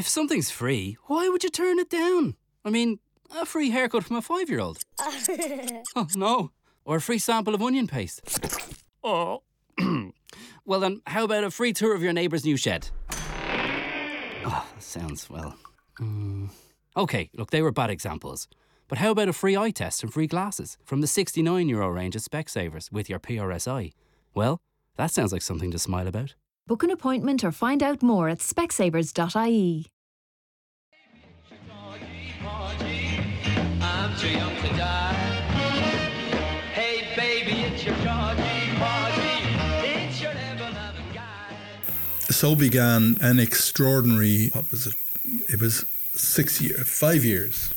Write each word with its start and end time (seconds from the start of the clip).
If 0.00 0.08
something's 0.08 0.50
free, 0.50 0.96
why 1.08 1.28
would 1.28 1.44
you 1.44 1.50
turn 1.50 1.78
it 1.78 1.90
down? 1.90 2.34
I 2.64 2.70
mean, 2.70 3.00
a 3.38 3.44
free 3.44 3.68
haircut 3.68 4.02
from 4.02 4.16
a 4.16 4.22
five 4.22 4.48
year 4.48 4.58
old. 4.58 4.78
oh, 5.94 6.06
no. 6.16 6.52
Or 6.86 6.96
a 6.96 7.00
free 7.02 7.18
sample 7.18 7.54
of 7.54 7.60
onion 7.60 7.86
paste. 7.86 8.22
Oh. 9.04 9.42
well, 10.64 10.80
then, 10.80 11.02
how 11.06 11.24
about 11.24 11.44
a 11.44 11.50
free 11.50 11.74
tour 11.74 11.94
of 11.94 12.02
your 12.02 12.14
neighbour's 12.14 12.46
new 12.46 12.56
shed? 12.56 12.88
Oh, 14.42 14.66
sounds 14.78 15.28
well. 15.28 15.54
Mm. 16.00 16.48
Okay, 16.96 17.28
look, 17.34 17.50
they 17.50 17.60
were 17.60 17.70
bad 17.70 17.90
examples. 17.90 18.48
But 18.88 18.96
how 18.96 19.10
about 19.10 19.28
a 19.28 19.34
free 19.34 19.54
eye 19.54 19.70
test 19.70 20.02
and 20.02 20.10
free 20.10 20.26
glasses 20.26 20.78
from 20.82 21.02
the 21.02 21.06
69 21.06 21.68
euro 21.68 21.90
range 21.90 22.16
at 22.16 22.22
Specsavers 22.22 22.90
with 22.90 23.10
your 23.10 23.18
PRSI? 23.18 23.92
Well, 24.34 24.62
that 24.96 25.10
sounds 25.10 25.30
like 25.30 25.42
something 25.42 25.70
to 25.72 25.78
smile 25.78 26.08
about. 26.08 26.36
Book 26.70 26.84
an 26.84 26.92
appointment 26.92 27.42
or 27.42 27.50
find 27.50 27.82
out 27.82 28.00
more 28.00 28.28
at 28.28 28.38
specsavers.ie. 28.38 29.90
I'm 33.80 34.16
too 34.16 34.28
young 34.28 34.54
to 34.54 34.68
die. 34.76 35.12
Hey, 36.72 37.08
baby, 37.16 37.62
it's 37.62 37.84
your 37.84 37.96
Georgie 37.96 38.70
Porgy. 38.78 39.34
It's 39.82 40.20
your 40.22 40.30
ever-loving 40.30 41.12
guy. 41.12 41.56
So 42.28 42.54
began 42.54 43.16
an 43.20 43.40
extraordinary, 43.40 44.50
what 44.52 44.70
was 44.70 44.86
it? 44.86 44.94
It 45.52 45.60
was 45.60 45.84
six 46.14 46.60
years, 46.60 46.88
five 46.88 47.24
years. 47.24 47.74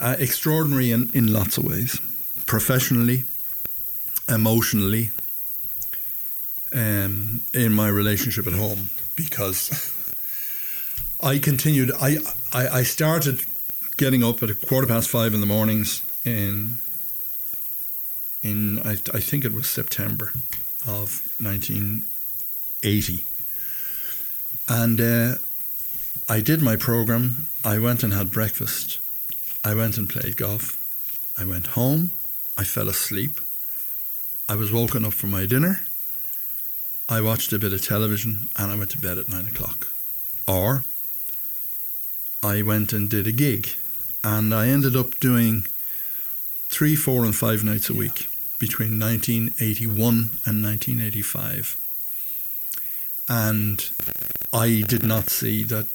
Uh, 0.00 0.16
extraordinary 0.18 0.90
in, 0.90 1.10
in 1.12 1.30
lots 1.30 1.58
of 1.58 1.64
ways. 1.64 2.00
Professionally, 2.46 3.24
emotionally, 4.26 5.10
um, 6.74 7.40
in 7.54 7.72
my 7.72 7.88
relationship 7.88 8.46
at 8.46 8.52
home, 8.54 8.90
because 9.16 9.70
I 11.22 11.38
continued, 11.38 11.92
I, 12.00 12.18
I, 12.52 12.68
I 12.68 12.82
started 12.82 13.42
getting 13.96 14.24
up 14.24 14.42
at 14.42 14.50
a 14.50 14.54
quarter 14.54 14.86
past 14.86 15.08
five 15.08 15.34
in 15.34 15.40
the 15.40 15.46
mornings 15.46 16.02
in 16.24 16.78
in 18.42 18.80
I, 18.80 18.92
I 19.14 19.20
think 19.20 19.44
it 19.44 19.52
was 19.52 19.68
September 19.68 20.32
of 20.86 21.22
1980, 21.40 23.24
and 24.68 25.00
uh, 25.00 25.34
I 26.28 26.40
did 26.40 26.60
my 26.60 26.76
program. 26.76 27.46
I 27.64 27.78
went 27.78 28.02
and 28.02 28.12
had 28.12 28.32
breakfast. 28.32 28.98
I 29.64 29.74
went 29.74 29.96
and 29.96 30.10
played 30.10 30.36
golf. 30.36 30.76
I 31.38 31.44
went 31.44 31.68
home. 31.68 32.10
I 32.58 32.64
fell 32.64 32.88
asleep. 32.88 33.38
I 34.48 34.56
was 34.56 34.72
woken 34.72 35.04
up 35.04 35.14
for 35.14 35.28
my 35.28 35.46
dinner. 35.46 35.82
I 37.08 37.20
watched 37.20 37.52
a 37.52 37.58
bit 37.58 37.72
of 37.72 37.84
television 37.84 38.48
and 38.56 38.70
I 38.70 38.76
went 38.76 38.90
to 38.90 39.00
bed 39.00 39.18
at 39.18 39.28
nine 39.28 39.46
o'clock. 39.46 39.88
Or 40.46 40.84
I 42.42 42.62
went 42.62 42.92
and 42.92 43.08
did 43.08 43.26
a 43.26 43.32
gig 43.32 43.68
and 44.24 44.54
I 44.54 44.68
ended 44.68 44.96
up 44.96 45.18
doing 45.20 45.66
three, 46.68 46.96
four, 46.96 47.24
and 47.24 47.34
five 47.34 47.62
nights 47.62 47.90
a 47.90 47.94
week 47.94 48.28
between 48.58 48.98
1981 48.98 50.30
and 50.46 50.62
1985. 50.62 51.76
And 53.28 53.90
I 54.52 54.82
did 54.86 55.04
not 55.04 55.30
see 55.30 55.64
that 55.64 55.86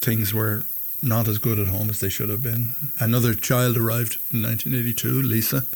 things 0.00 0.32
were 0.32 0.64
not 1.02 1.28
as 1.28 1.38
good 1.38 1.58
at 1.58 1.68
home 1.68 1.90
as 1.90 2.00
they 2.00 2.08
should 2.08 2.28
have 2.28 2.42
been. 2.42 2.74
Another 2.98 3.34
child 3.34 3.76
arrived 3.76 4.18
in 4.32 4.42
1982, 4.42 5.22
Lisa, 5.22 5.66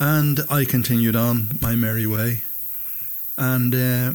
and 0.00 0.40
I 0.50 0.64
continued 0.64 1.16
on 1.16 1.50
my 1.60 1.74
merry 1.74 2.06
way. 2.06 2.42
And 3.38 3.72
uh, 3.72 4.12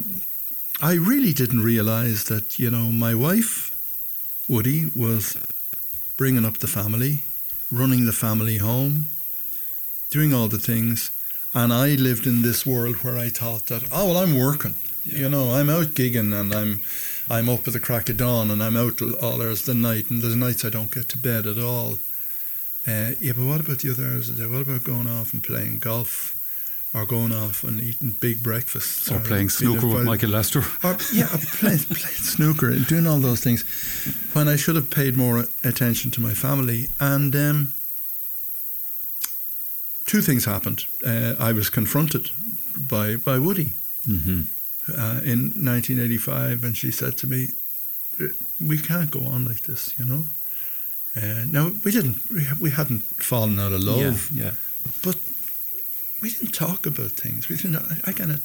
I 0.82 0.94
really 0.94 1.32
didn't 1.32 1.62
realize 1.62 2.24
that, 2.24 2.58
you 2.58 2.70
know, 2.70 2.92
my 2.92 3.14
wife, 3.14 3.74
Woody, 4.46 4.90
was 4.94 5.38
bringing 6.18 6.44
up 6.44 6.58
the 6.58 6.66
family, 6.66 7.22
running 7.72 8.04
the 8.04 8.12
family 8.12 8.58
home, 8.58 9.08
doing 10.10 10.34
all 10.34 10.48
the 10.48 10.58
things. 10.58 11.10
And 11.54 11.72
I 11.72 11.94
lived 11.94 12.26
in 12.26 12.42
this 12.42 12.66
world 12.66 12.96
where 12.96 13.16
I 13.16 13.30
thought 13.30 13.66
that, 13.66 13.84
oh, 13.90 14.08
well, 14.08 14.18
I'm 14.18 14.38
working. 14.38 14.74
Yeah. 15.06 15.20
You 15.20 15.28
know, 15.30 15.54
I'm 15.54 15.70
out 15.70 15.94
gigging 15.94 16.38
and 16.38 16.52
I'm 16.52 16.82
I'm 17.30 17.48
up 17.48 17.66
at 17.66 17.72
the 17.72 17.80
crack 17.80 18.10
of 18.10 18.18
dawn 18.18 18.50
and 18.50 18.62
I'm 18.62 18.76
out 18.76 19.00
all 19.00 19.40
hours 19.40 19.60
of 19.60 19.66
the 19.66 19.74
night 19.74 20.10
and 20.10 20.20
there's 20.20 20.36
nights 20.36 20.64
I 20.64 20.68
don't 20.68 20.90
get 20.90 21.08
to 21.10 21.18
bed 21.18 21.46
at 21.46 21.56
all. 21.56 21.98
Uh, 22.86 23.12
yeah, 23.18 23.32
but 23.34 23.46
what 23.46 23.60
about 23.60 23.78
the 23.78 23.90
other 23.90 24.04
hours 24.04 24.28
of 24.28 24.36
the 24.36 24.44
day? 24.44 24.50
What 24.50 24.60
about 24.60 24.84
going 24.84 25.08
off 25.08 25.32
and 25.32 25.42
playing 25.42 25.78
golf? 25.78 26.34
Or 26.94 27.04
going 27.06 27.32
off 27.32 27.64
and 27.64 27.82
eating 27.82 28.14
big 28.20 28.40
breakfasts, 28.40 29.10
or, 29.10 29.16
or 29.16 29.20
playing 29.20 29.50
snooker 29.50 29.88
with 29.88 30.04
Michael 30.04 30.30
Lester, 30.30 30.60
or 30.84 30.96
yeah, 31.12 31.26
playing, 31.54 31.80
playing 31.80 32.16
snooker 32.16 32.70
and 32.70 32.86
doing 32.86 33.08
all 33.08 33.18
those 33.18 33.40
things, 33.40 33.64
when 34.32 34.46
I 34.46 34.54
should 34.54 34.76
have 34.76 34.90
paid 34.90 35.16
more 35.16 35.46
attention 35.64 36.12
to 36.12 36.20
my 36.20 36.34
family. 36.34 36.86
And 37.00 37.34
um, 37.34 37.74
two 40.06 40.22
things 40.22 40.44
happened. 40.44 40.84
Uh, 41.04 41.34
I 41.40 41.52
was 41.52 41.68
confronted 41.68 42.30
by 42.78 43.16
by 43.16 43.40
Woody, 43.40 43.72
mm-hmm 44.08 44.42
uh, 44.88 45.20
in 45.24 45.52
1985, 45.56 46.64
and 46.64 46.76
she 46.76 46.90
said 46.90 47.16
to 47.18 47.26
me, 47.26 47.48
"We 48.60 48.78
can't 48.78 49.10
go 49.10 49.20
on 49.20 49.44
like 49.44 49.62
this, 49.62 49.94
you 49.98 50.04
know." 50.04 50.26
Uh, 51.16 51.44
now 51.46 51.70
we 51.84 51.92
didn't, 51.92 52.18
we 52.60 52.70
hadn't 52.70 53.02
fallen 53.02 53.58
out 53.58 53.72
of 53.72 53.80
love, 53.80 54.30
yeah, 54.32 54.44
yeah. 54.44 54.50
but 55.02 55.16
we 56.24 56.30
didn't 56.30 56.54
talk 56.54 56.86
about 56.86 57.10
things. 57.10 57.50
We 57.50 57.56
didn't. 57.56 57.76
I 58.06 58.12
kind 58.12 58.30
of, 58.30 58.40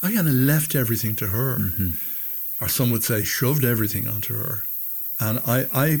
I 0.00 0.14
kind 0.14 0.28
of 0.28 0.34
left 0.34 0.76
everything 0.76 1.16
to 1.16 1.26
her, 1.26 1.56
mm-hmm. 1.58 2.64
or 2.64 2.68
some 2.68 2.92
would 2.92 3.02
say 3.02 3.24
shoved 3.24 3.64
everything 3.64 4.06
onto 4.06 4.34
her, 4.34 4.62
and 5.18 5.40
I, 5.44 5.66
I, 5.74 5.98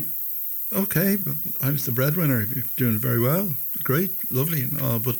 okay, 0.72 1.16
I 1.60 1.70
was 1.70 1.84
the 1.84 1.90
breadwinner, 1.90 2.42
you're 2.44 2.62
doing 2.76 2.98
very 2.98 3.18
well, 3.18 3.54
great, 3.82 4.12
lovely, 4.30 4.62
and 4.62 4.80
all, 4.80 5.00
but 5.00 5.16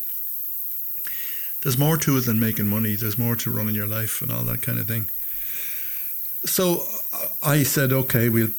there's 1.62 1.76
more 1.76 1.96
to 1.96 2.18
it 2.18 2.26
than 2.26 2.38
making 2.38 2.68
money. 2.68 2.94
There's 2.94 3.18
more 3.18 3.34
to 3.34 3.50
running 3.50 3.74
your 3.74 3.88
life 3.88 4.22
and 4.22 4.30
all 4.30 4.44
that 4.44 4.62
kind 4.62 4.78
of 4.78 4.86
thing. 4.86 5.08
So 6.44 6.84
I 7.42 7.64
said, 7.64 7.92
okay, 7.92 8.28
we'll 8.28 8.52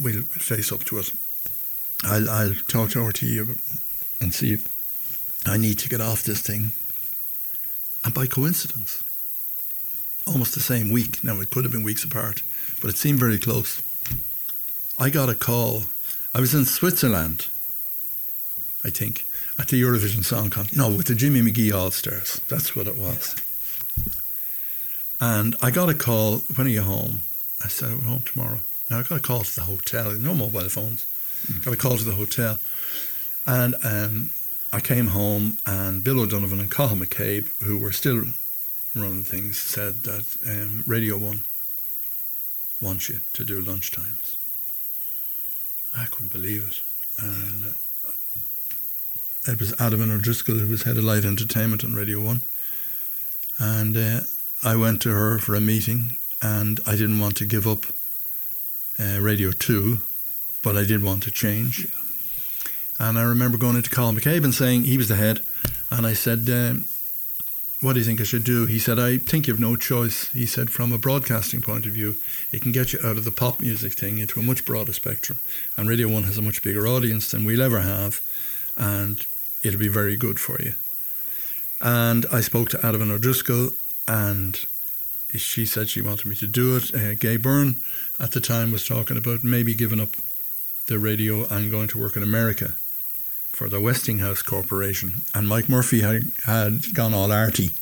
we'll 0.00 0.22
face 0.22 0.72
up 0.72 0.84
to 0.84 1.00
it. 1.00 1.12
I'll 2.04 2.30
I'll 2.30 2.54
talk 2.68 2.88
to 2.92 3.00
RTE 3.00 3.58
and 4.22 4.32
see 4.32 4.54
if 4.54 4.77
I 5.46 5.56
need 5.56 5.78
to 5.80 5.88
get 5.88 6.00
off 6.00 6.22
this 6.22 6.40
thing. 6.40 6.72
And 8.04 8.14
by 8.14 8.26
coincidence, 8.26 9.02
almost 10.26 10.54
the 10.54 10.60
same 10.60 10.90
week. 10.90 11.22
Now 11.24 11.40
it 11.40 11.50
could 11.50 11.64
have 11.64 11.72
been 11.72 11.82
weeks 11.82 12.04
apart, 12.04 12.42
but 12.80 12.90
it 12.90 12.96
seemed 12.96 13.18
very 13.18 13.38
close. 13.38 13.82
I 14.98 15.10
got 15.10 15.28
a 15.28 15.34
call. 15.34 15.84
I 16.34 16.40
was 16.40 16.54
in 16.54 16.64
Switzerland, 16.64 17.46
I 18.84 18.90
think, 18.90 19.26
at 19.58 19.68
the 19.68 19.80
Eurovision 19.80 20.24
Song 20.24 20.50
Contest. 20.50 20.76
No, 20.76 20.88
with 20.88 21.06
the 21.06 21.14
Jimmy 21.14 21.40
Magee 21.40 21.72
All 21.72 21.90
Stars. 21.90 22.40
That's 22.48 22.76
what 22.76 22.86
it 22.86 22.96
was. 22.96 23.34
And 25.20 25.56
I 25.60 25.70
got 25.70 25.88
a 25.88 25.94
call, 25.94 26.38
when 26.54 26.66
are 26.66 26.70
you 26.70 26.82
home? 26.82 27.22
I 27.64 27.68
said, 27.68 27.90
we're 27.90 28.04
home 28.04 28.22
tomorrow. 28.22 28.58
Now 28.88 29.00
I 29.00 29.02
got 29.02 29.18
a 29.18 29.20
call 29.20 29.42
to 29.42 29.54
the 29.54 29.62
hotel, 29.62 30.12
no 30.12 30.34
mobile 30.34 30.68
phones. 30.68 31.06
Mm. 31.46 31.64
Got 31.64 31.74
a 31.74 31.76
call 31.76 31.96
to 31.96 32.04
the 32.04 32.14
hotel. 32.14 32.58
And 33.46 33.74
um, 33.82 34.30
I 34.72 34.80
came 34.80 35.08
home 35.08 35.58
and 35.66 36.04
Bill 36.04 36.20
O'Donovan 36.20 36.60
and 36.60 36.70
Cathal 36.70 36.98
McCabe, 36.98 37.48
who 37.62 37.78
were 37.78 37.92
still 37.92 38.22
running 38.94 39.24
things, 39.24 39.58
said 39.58 40.02
that 40.02 40.36
um, 40.46 40.84
Radio 40.86 41.16
1 41.16 41.44
wants 42.80 43.08
you 43.08 43.20
to 43.32 43.44
do 43.44 43.62
lunchtimes. 43.62 44.36
I 45.96 46.06
couldn't 46.06 46.32
believe 46.32 46.64
it. 46.68 47.24
And 47.24 47.64
uh, 47.64 49.52
it 49.52 49.58
was 49.58 49.74
Adam 49.80 50.02
and 50.02 50.12
O'Driscoll 50.12 50.58
who 50.58 50.68
was 50.68 50.82
head 50.82 50.98
of 50.98 51.04
light 51.04 51.24
entertainment 51.24 51.82
on 51.82 51.94
Radio 51.94 52.20
1. 52.20 52.40
And 53.58 53.96
uh, 53.96 54.20
I 54.62 54.76
went 54.76 55.00
to 55.02 55.10
her 55.10 55.38
for 55.38 55.54
a 55.54 55.60
meeting 55.60 56.10
and 56.42 56.78
I 56.86 56.92
didn't 56.92 57.20
want 57.20 57.36
to 57.38 57.46
give 57.46 57.66
up 57.66 57.86
uh, 59.00 59.18
Radio 59.20 59.50
2, 59.52 59.98
but 60.62 60.76
I 60.76 60.84
did 60.84 61.02
want 61.02 61.22
to 61.24 61.30
change. 61.30 61.86
Yeah. 61.86 62.07
And 62.98 63.18
I 63.18 63.22
remember 63.22 63.58
going 63.58 63.76
into 63.76 63.90
Colin 63.90 64.16
McCabe 64.16 64.44
and 64.44 64.54
saying, 64.54 64.84
he 64.84 64.98
was 64.98 65.08
the 65.08 65.16
head, 65.16 65.40
and 65.90 66.06
I 66.06 66.14
said, 66.14 66.48
um, 66.50 66.86
what 67.80 67.92
do 67.92 68.00
you 68.00 68.04
think 68.04 68.20
I 68.20 68.24
should 68.24 68.42
do? 68.42 68.66
He 68.66 68.80
said, 68.80 68.98
I 68.98 69.18
think 69.18 69.46
you've 69.46 69.60
no 69.60 69.76
choice. 69.76 70.30
He 70.32 70.46
said, 70.46 70.70
from 70.70 70.92
a 70.92 70.98
broadcasting 70.98 71.60
point 71.60 71.86
of 71.86 71.92
view, 71.92 72.16
it 72.50 72.60
can 72.60 72.72
get 72.72 72.92
you 72.92 72.98
out 73.04 73.16
of 73.16 73.24
the 73.24 73.30
pop 73.30 73.60
music 73.60 73.92
thing 73.92 74.18
into 74.18 74.40
a 74.40 74.42
much 74.42 74.64
broader 74.64 74.92
spectrum. 74.92 75.38
And 75.76 75.88
Radio 75.88 76.08
1 76.08 76.24
has 76.24 76.38
a 76.38 76.42
much 76.42 76.62
bigger 76.62 76.88
audience 76.88 77.30
than 77.30 77.44
we'll 77.44 77.62
ever 77.62 77.80
have 77.80 78.20
and 78.78 79.26
it'll 79.62 79.80
be 79.80 79.88
very 79.88 80.16
good 80.16 80.38
for 80.38 80.60
you. 80.62 80.74
And 81.82 82.24
I 82.32 82.40
spoke 82.40 82.70
to 82.70 82.86
Adam 82.86 83.10
O'Driscoll, 83.10 83.70
and 84.06 84.56
she 85.34 85.66
said 85.66 85.88
she 85.88 86.00
wanted 86.00 86.26
me 86.26 86.36
to 86.36 86.46
do 86.46 86.76
it. 86.76 86.94
Uh, 86.94 87.14
Gay 87.14 87.36
Byrne 87.36 87.76
at 88.18 88.32
the 88.32 88.40
time 88.40 88.72
was 88.72 88.86
talking 88.86 89.16
about 89.16 89.44
maybe 89.44 89.74
giving 89.74 90.00
up 90.00 90.10
the 90.86 90.98
radio 90.98 91.46
and 91.48 91.70
going 91.70 91.88
to 91.88 91.98
work 91.98 92.16
in 92.16 92.22
America 92.22 92.74
for 93.58 93.68
the 93.68 93.80
Westinghouse 93.80 94.40
Corporation. 94.40 95.22
And 95.34 95.48
Mike 95.48 95.68
Murphy 95.68 96.00
had, 96.00 96.30
had 96.44 96.94
gone 96.94 97.12
all 97.12 97.32
arty 97.32 97.72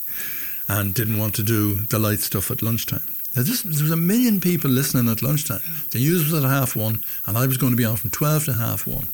and 0.68 0.94
didn't 0.94 1.18
want 1.18 1.34
to 1.34 1.42
do 1.42 1.74
the 1.74 1.98
light 1.98 2.20
stuff 2.20 2.50
at 2.50 2.62
lunchtime. 2.62 3.14
Now 3.36 3.42
this, 3.42 3.60
there 3.60 3.82
was 3.82 3.90
a 3.90 3.96
million 3.96 4.40
people 4.40 4.70
listening 4.70 5.12
at 5.12 5.20
lunchtime. 5.20 5.60
The 5.90 5.98
news 5.98 6.32
was 6.32 6.42
at 6.42 6.48
half 6.48 6.76
one, 6.76 7.02
and 7.26 7.36
I 7.36 7.46
was 7.46 7.58
going 7.58 7.72
to 7.72 7.76
be 7.76 7.84
on 7.84 7.96
from 7.96 8.08
twelve 8.08 8.46
to 8.46 8.54
half 8.54 8.86
one, 8.86 9.08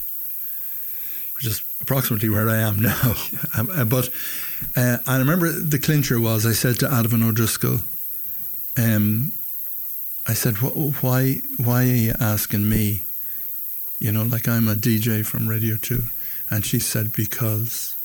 which 1.34 1.46
is 1.46 1.64
approximately 1.80 2.28
where 2.28 2.48
I 2.48 2.58
am 2.58 2.78
now. 2.92 3.16
Uh, 3.58 3.84
but 3.84 4.08
uh, 4.76 4.98
I 5.04 5.18
remember 5.18 5.50
the 5.50 5.80
clincher 5.80 6.20
was 6.20 6.46
I 6.46 6.52
said 6.52 6.78
to 6.78 6.86
Advan 6.86 7.28
O'Driscoll, 7.28 7.80
um, 8.76 9.32
I 10.28 10.34
said, 10.34 10.58
why, 10.58 11.40
why 11.56 11.82
are 11.82 12.02
you 12.06 12.14
asking 12.20 12.68
me? 12.68 13.02
You 13.98 14.12
know, 14.12 14.22
like 14.22 14.46
I'm 14.46 14.68
a 14.68 14.74
DJ 14.76 15.26
from 15.26 15.48
Radio 15.48 15.76
2. 15.76 16.02
And 16.52 16.64
she 16.64 16.78
said, 16.78 17.12
because 17.12 17.96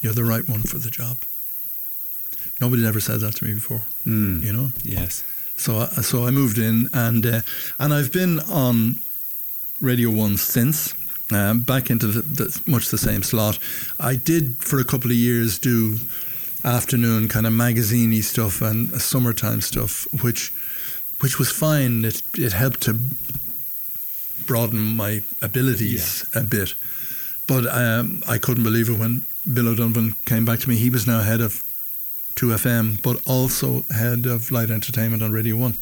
you're 0.00 0.14
the 0.14 0.24
right 0.32 0.48
one 0.48 0.62
for 0.62 0.78
the 0.78 0.90
job. 0.90 1.16
Nobody 2.60 2.86
ever 2.86 3.00
said 3.00 3.18
that 3.20 3.34
to 3.36 3.44
me 3.44 3.54
before, 3.54 3.82
Mm. 4.06 4.42
you 4.46 4.52
know? 4.52 4.68
Yes. 4.84 5.22
So, 5.56 5.70
I, 5.78 5.86
so 6.02 6.26
I 6.26 6.30
moved 6.30 6.58
in, 6.58 6.88
and 6.92 7.24
uh, 7.26 7.40
and 7.78 7.92
I've 7.94 8.12
been 8.12 8.40
on 8.40 8.96
Radio 9.80 10.10
One 10.10 10.36
since. 10.36 10.94
Um, 11.32 11.60
back 11.60 11.90
into 11.90 12.06
the, 12.08 12.22
the, 12.22 12.62
much 12.66 12.88
the 12.90 12.98
same 12.98 13.22
slot. 13.22 13.58
I 13.98 14.14
did 14.16 14.56
for 14.62 14.78
a 14.78 14.84
couple 14.84 15.10
of 15.10 15.16
years 15.16 15.58
do 15.58 15.96
afternoon 16.64 17.28
kind 17.28 17.46
of 17.46 17.52
magaziney 17.52 18.22
stuff 18.22 18.60
and 18.62 18.90
summertime 19.00 19.60
stuff, 19.62 20.06
which 20.22 20.52
which 21.22 21.38
was 21.38 21.50
fine. 21.50 22.04
It 22.04 22.22
it 22.36 22.52
helped 22.52 22.82
to 22.82 22.98
broaden 24.46 24.80
my 24.96 25.22
abilities 25.40 26.26
a 26.34 26.42
bit. 26.42 26.74
But 27.46 27.66
um, 27.66 28.22
I 28.28 28.38
couldn't 28.38 28.64
believe 28.64 28.88
it 28.88 28.98
when 28.98 29.26
Bill 29.52 29.68
O'Donovan 29.68 30.14
came 30.24 30.44
back 30.44 30.60
to 30.60 30.68
me. 30.68 30.76
He 30.76 30.88
was 30.90 31.06
now 31.06 31.20
head 31.20 31.40
of 31.40 31.62
2FM, 32.36 33.02
but 33.02 33.20
also 33.26 33.84
head 33.94 34.26
of 34.26 34.50
light 34.50 34.70
entertainment 34.70 35.22
on 35.22 35.32
Radio 35.32 35.56
1. 35.56 35.74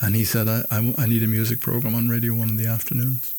And 0.00 0.14
he 0.14 0.24
said, 0.24 0.48
I, 0.48 0.62
I, 0.70 0.94
I 0.98 1.06
need 1.06 1.22
a 1.22 1.26
music 1.26 1.60
program 1.60 1.94
on 1.94 2.08
Radio 2.08 2.34
1 2.34 2.48
in 2.50 2.56
the 2.56 2.66
afternoons. 2.66 3.32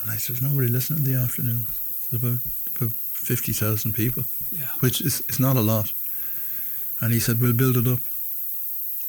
And 0.00 0.10
I 0.10 0.16
said, 0.16 0.36
There's 0.36 0.42
nobody 0.50 0.68
listening 0.68 1.04
in 1.04 1.12
the 1.12 1.20
afternoons. 1.20 1.68
It's 1.68 2.12
about, 2.12 2.38
about 2.76 2.90
50,000 2.92 3.92
people, 3.92 4.24
Yeah. 4.50 4.66
which 4.80 5.00
is, 5.00 5.20
is 5.28 5.38
not 5.38 5.56
a 5.56 5.60
lot. 5.60 5.92
And 7.00 7.12
he 7.12 7.20
said, 7.20 7.40
We'll 7.40 7.52
build 7.52 7.76
it 7.76 7.86
up. 7.86 8.00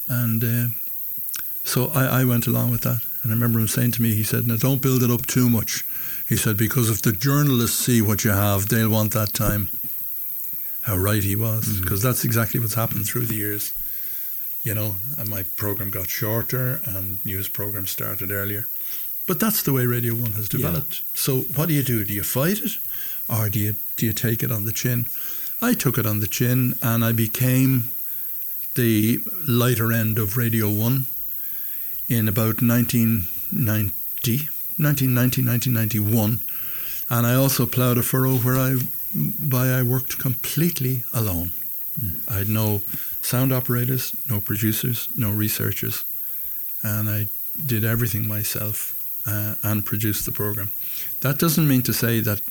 And 0.08 0.44
uh, 0.44 0.68
so 1.64 1.92
I, 1.96 2.22
I 2.22 2.26
went 2.26 2.46
along 2.46 2.72
with 2.72 2.82
that. 2.82 3.02
And 3.24 3.32
I 3.32 3.36
remember 3.36 3.60
him 3.60 3.68
saying 3.68 3.92
to 3.94 4.02
me, 4.02 4.14
he 4.14 4.24
said, 4.24 4.46
Now 4.48 4.58
don't 4.58 4.82
build 4.82 5.02
it 5.02 5.10
up 5.10 5.26
too 5.26 5.50
much. 5.50 5.84
He 6.28 6.38
said, 6.38 6.58
Because 6.58 6.90
if 6.90 7.02
the 7.02 7.12
journalists 7.12 7.78
see 7.78 8.02
what 8.02 8.24
you 8.24 8.32
have, 8.32 8.68
they'll 8.68 8.90
want 8.90 9.14
that 9.14 9.34
time. 9.34 9.70
How 10.82 10.98
right 10.98 11.24
he 11.24 11.36
was, 11.36 11.66
mm. 11.66 11.82
because 11.82 12.04
that's 12.04 12.24
exactly 12.24 12.60
what's 12.60 12.76
happened 12.76 13.08
through 13.08 13.26
the 13.26 13.36
years. 13.36 13.74
You 14.62 14.74
know, 14.74 14.96
and 15.18 15.30
my 15.30 15.44
program 15.56 15.90
got 15.90 16.10
shorter 16.10 16.80
and 16.86 17.24
news 17.26 17.48
programs 17.48 17.92
started 17.92 18.32
earlier. 18.32 18.68
But 19.28 19.40
that's 19.40 19.64
the 19.64 19.74
way 19.74 19.86
Radio 19.86 20.14
1 20.14 20.34
has 20.34 20.50
developed. 20.50 21.02
So 21.16 21.42
what 21.42 21.68
do 21.68 21.74
you 21.74 21.84
do? 21.84 22.04
Do 22.04 22.14
you 22.14 22.24
fight 22.24 22.60
it 22.60 22.78
or 23.28 23.50
do 23.50 23.60
you, 23.60 23.76
do 23.98 24.06
you 24.06 24.14
take 24.14 24.44
it 24.44 24.52
on 24.52 24.66
the 24.66 24.72
chin? 24.72 25.06
I 25.62 25.74
took 25.74 25.98
it 25.98 26.06
on 26.06 26.20
the 26.20 26.28
chin 26.28 26.76
and 26.82 27.04
I 27.04 27.12
became 27.12 27.94
the 28.76 29.20
lighter 29.48 29.92
end 29.92 30.20
of 30.20 30.38
Radio 30.38 30.70
1 30.70 31.06
in 32.08 32.28
about 32.28 32.62
1990, 32.62 34.50
1990, 34.78 35.42
1991. 35.44 36.42
And 37.10 37.28
I 37.28 37.36
also 37.36 37.66
ploughed 37.66 37.98
a 37.98 38.04
furrow 38.04 38.38
where 38.38 38.58
I, 38.58 38.78
by 39.14 39.70
I 39.70 39.84
worked 39.84 40.18
completely 40.18 41.04
alone. 41.14 41.52
I 42.28 42.40
had 42.40 42.50
no 42.50 42.82
sound 43.22 43.54
operators, 43.54 44.16
no 44.30 44.40
producers, 44.40 45.08
no 45.18 45.32
researchers, 45.32 46.04
and 46.84 47.10
I 47.10 47.28
did 47.66 47.84
everything 47.84 48.28
myself 48.28 48.94
uh, 49.26 49.56
and 49.64 49.86
produced 49.86 50.26
the 50.26 50.32
program. 50.32 50.72
That 51.22 51.40
doesn't 51.40 51.68
mean 51.68 51.82
to 51.84 51.94
say 51.94 52.20
that 52.22 52.42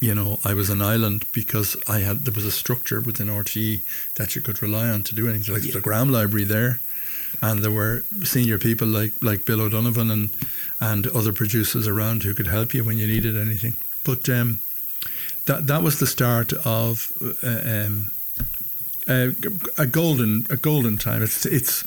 you 0.00 0.14
know 0.14 0.38
I 0.44 0.52
was 0.54 0.68
an 0.68 0.82
island 0.82 1.24
because 1.32 1.76
I 1.88 2.00
had 2.00 2.24
there 2.24 2.34
was 2.34 2.44
a 2.44 2.50
structure 2.50 3.00
within 3.00 3.28
RTE 3.28 3.80
that 4.14 4.36
you 4.36 4.42
could 4.42 4.62
rely 4.62 4.88
on 4.88 5.02
to 5.04 5.14
do 5.14 5.28
anything. 5.28 5.54
Like 5.54 5.72
the 5.72 5.80
Gram 5.80 6.12
Library 6.12 6.44
there, 6.44 6.80
and 7.42 7.62
there 7.62 7.70
were 7.70 8.04
senior 8.24 8.58
people 8.58 8.88
like 8.88 9.12
like 9.22 9.44
Bill 9.44 9.60
O'Donovan 9.60 10.10
and 10.10 10.30
and 10.80 11.06
other 11.08 11.32
producers 11.32 11.88
around 11.88 12.22
who 12.22 12.34
could 12.34 12.46
help 12.48 12.74
you 12.74 12.84
when 12.84 12.98
you 12.98 13.06
needed 13.06 13.36
anything. 13.36 13.76
But 14.04 14.28
um, 14.28 14.60
that 15.46 15.66
that 15.66 15.82
was 15.82 15.98
the 15.98 16.06
start 16.06 16.52
of 16.64 17.12
uh, 17.42 17.86
um, 17.86 18.10
a, 19.08 19.34
a 19.78 19.86
golden 19.86 20.46
a 20.50 20.56
golden 20.56 20.96
time. 20.96 21.22
It's 21.22 21.46
it's 21.46 21.84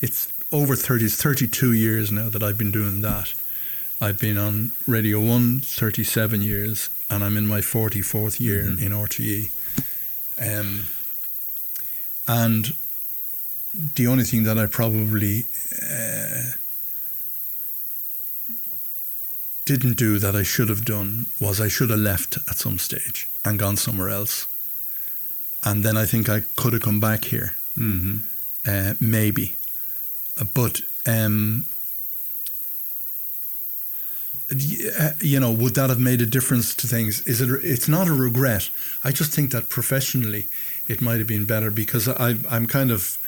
it's 0.00 0.32
over 0.52 0.76
30, 0.76 1.08
32 1.08 1.72
years 1.72 2.12
now 2.12 2.28
that 2.28 2.42
I've 2.42 2.58
been 2.58 2.70
doing 2.70 3.00
that. 3.00 3.34
I've 4.00 4.20
been 4.20 4.38
on 4.38 4.72
Radio 4.86 5.20
1 5.20 5.60
37 5.60 6.42
years 6.42 6.90
and 7.08 7.24
I'm 7.24 7.36
in 7.36 7.46
my 7.46 7.60
44th 7.60 8.40
year 8.40 8.60
in 8.60 8.92
RTE. 8.92 9.50
Um, 10.40 10.84
and 12.28 12.74
the 13.96 14.06
only 14.06 14.24
thing 14.24 14.44
that 14.44 14.58
I 14.58 14.66
probably 14.66 15.44
uh, 15.82 16.52
didn't 19.64 19.96
do 19.96 20.18
that 20.18 20.34
I 20.36 20.42
should 20.42 20.68
have 20.68 20.84
done 20.84 21.26
was 21.40 21.60
I 21.60 21.68
should 21.68 21.90
have 21.90 21.98
left 21.98 22.38
at 22.48 22.56
some 22.58 22.78
stage 22.78 23.28
and 23.44 23.58
gone 23.58 23.76
somewhere 23.76 24.10
else. 24.10 24.46
And 25.64 25.84
then 25.84 25.96
I 25.96 26.04
think 26.06 26.28
I 26.28 26.42
could 26.56 26.72
have 26.72 26.82
come 26.82 27.00
back 27.00 27.24
here, 27.24 27.54
Mm-hmm. 27.78 28.18
uh, 28.66 28.94
maybe. 29.00 29.56
But, 30.54 30.80
um, 31.06 31.64
you 35.20 35.40
know, 35.40 35.50
would 35.50 35.74
that 35.74 35.90
have 35.90 35.98
made 35.98 36.22
a 36.22 36.26
difference 36.26 36.74
to 36.76 36.86
things? 36.86 37.22
Is 37.26 37.40
it? 37.40 37.50
It's 37.64 37.88
not 37.88 38.06
a 38.06 38.12
regret. 38.12 38.70
I 39.02 39.10
just 39.10 39.32
think 39.32 39.50
that 39.50 39.68
professionally, 39.68 40.46
it 40.88 41.00
might 41.00 41.18
have 41.18 41.26
been 41.26 41.46
better 41.46 41.70
because 41.72 42.06
I, 42.08 42.36
I'm 42.48 42.66
kind 42.66 42.90
of 42.92 43.18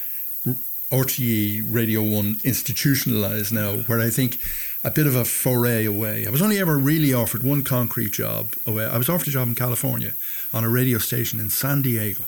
RTE 0.91 1.63
Radio 1.71 2.03
One 2.03 2.41
institutionalized 2.45 3.53
now, 3.53 3.77
where 3.87 4.01
I 4.01 4.11
think 4.11 4.39
a 4.85 4.91
bit 4.91 5.07
of 5.07 5.15
a 5.15 5.25
foray 5.25 5.85
away. 5.85 6.27
I 6.27 6.31
was 6.31 6.41
only 6.41 6.59
ever 6.59 6.79
really 6.79 7.13
offered 7.13 7.43
one 7.43 7.63
concrete 7.63 8.13
job 8.13 8.55
away. 8.67 8.87
I 8.87 8.97
was 8.97 9.09
offered 9.09 9.29
a 9.29 9.33
job 9.33 9.49
in 9.49 9.55
California 9.55 10.15
on 10.53 10.65
a 10.65 10.69
radio 10.69 10.99
station 10.99 11.41
in 11.41 11.51
San 11.51 11.83
Diego, 11.83 12.25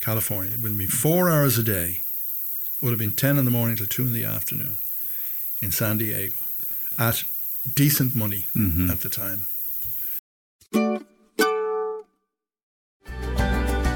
California. 0.00 0.52
It 0.54 0.60
would 0.62 0.78
be 0.78 0.86
four 0.86 1.28
hours 1.30 1.58
a 1.58 1.62
day. 1.62 2.00
Would 2.80 2.90
have 2.90 2.98
been 2.98 3.12
ten 3.12 3.38
in 3.38 3.44
the 3.44 3.50
morning 3.50 3.76
till 3.76 3.86
two 3.86 4.02
in 4.02 4.12
the 4.12 4.24
afternoon 4.24 4.78
in 5.60 5.70
San 5.72 5.98
Diego, 5.98 6.34
at 6.98 7.24
decent 7.74 8.14
money 8.14 8.46
Mhm. 8.54 8.90
at 8.90 9.00
the 9.00 9.08
time. 9.08 9.46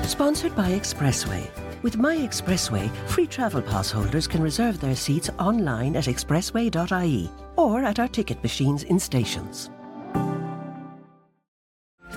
Sponsored 0.06 0.56
by 0.56 0.70
Expressway. 0.70 1.48
With 1.80 1.96
My 1.96 2.16
Expressway, 2.16 2.90
free 3.08 3.26
travel 3.26 3.62
pass 3.62 3.90
holders 3.90 4.26
can 4.26 4.42
reserve 4.42 4.80
their 4.80 4.96
seats 4.96 5.30
online 5.38 5.94
at 5.94 6.04
expressway.ie 6.06 7.30
or 7.54 7.84
at 7.84 8.00
our 8.00 8.08
ticket 8.08 8.42
machines 8.42 8.82
in 8.82 8.98
stations. 8.98 9.70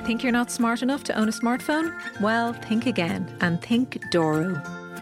Think 0.04 0.24
you're 0.24 0.32
not 0.32 0.50
smart 0.50 0.82
enough 0.82 1.04
to 1.06 1.18
own 1.18 1.30
a 1.30 1.32
smartphone? 1.32 1.96
Well, 2.20 2.54
think 2.54 2.88
again 2.88 3.38
and 3.42 3.62
think 3.62 4.02
Doro. 4.10 4.60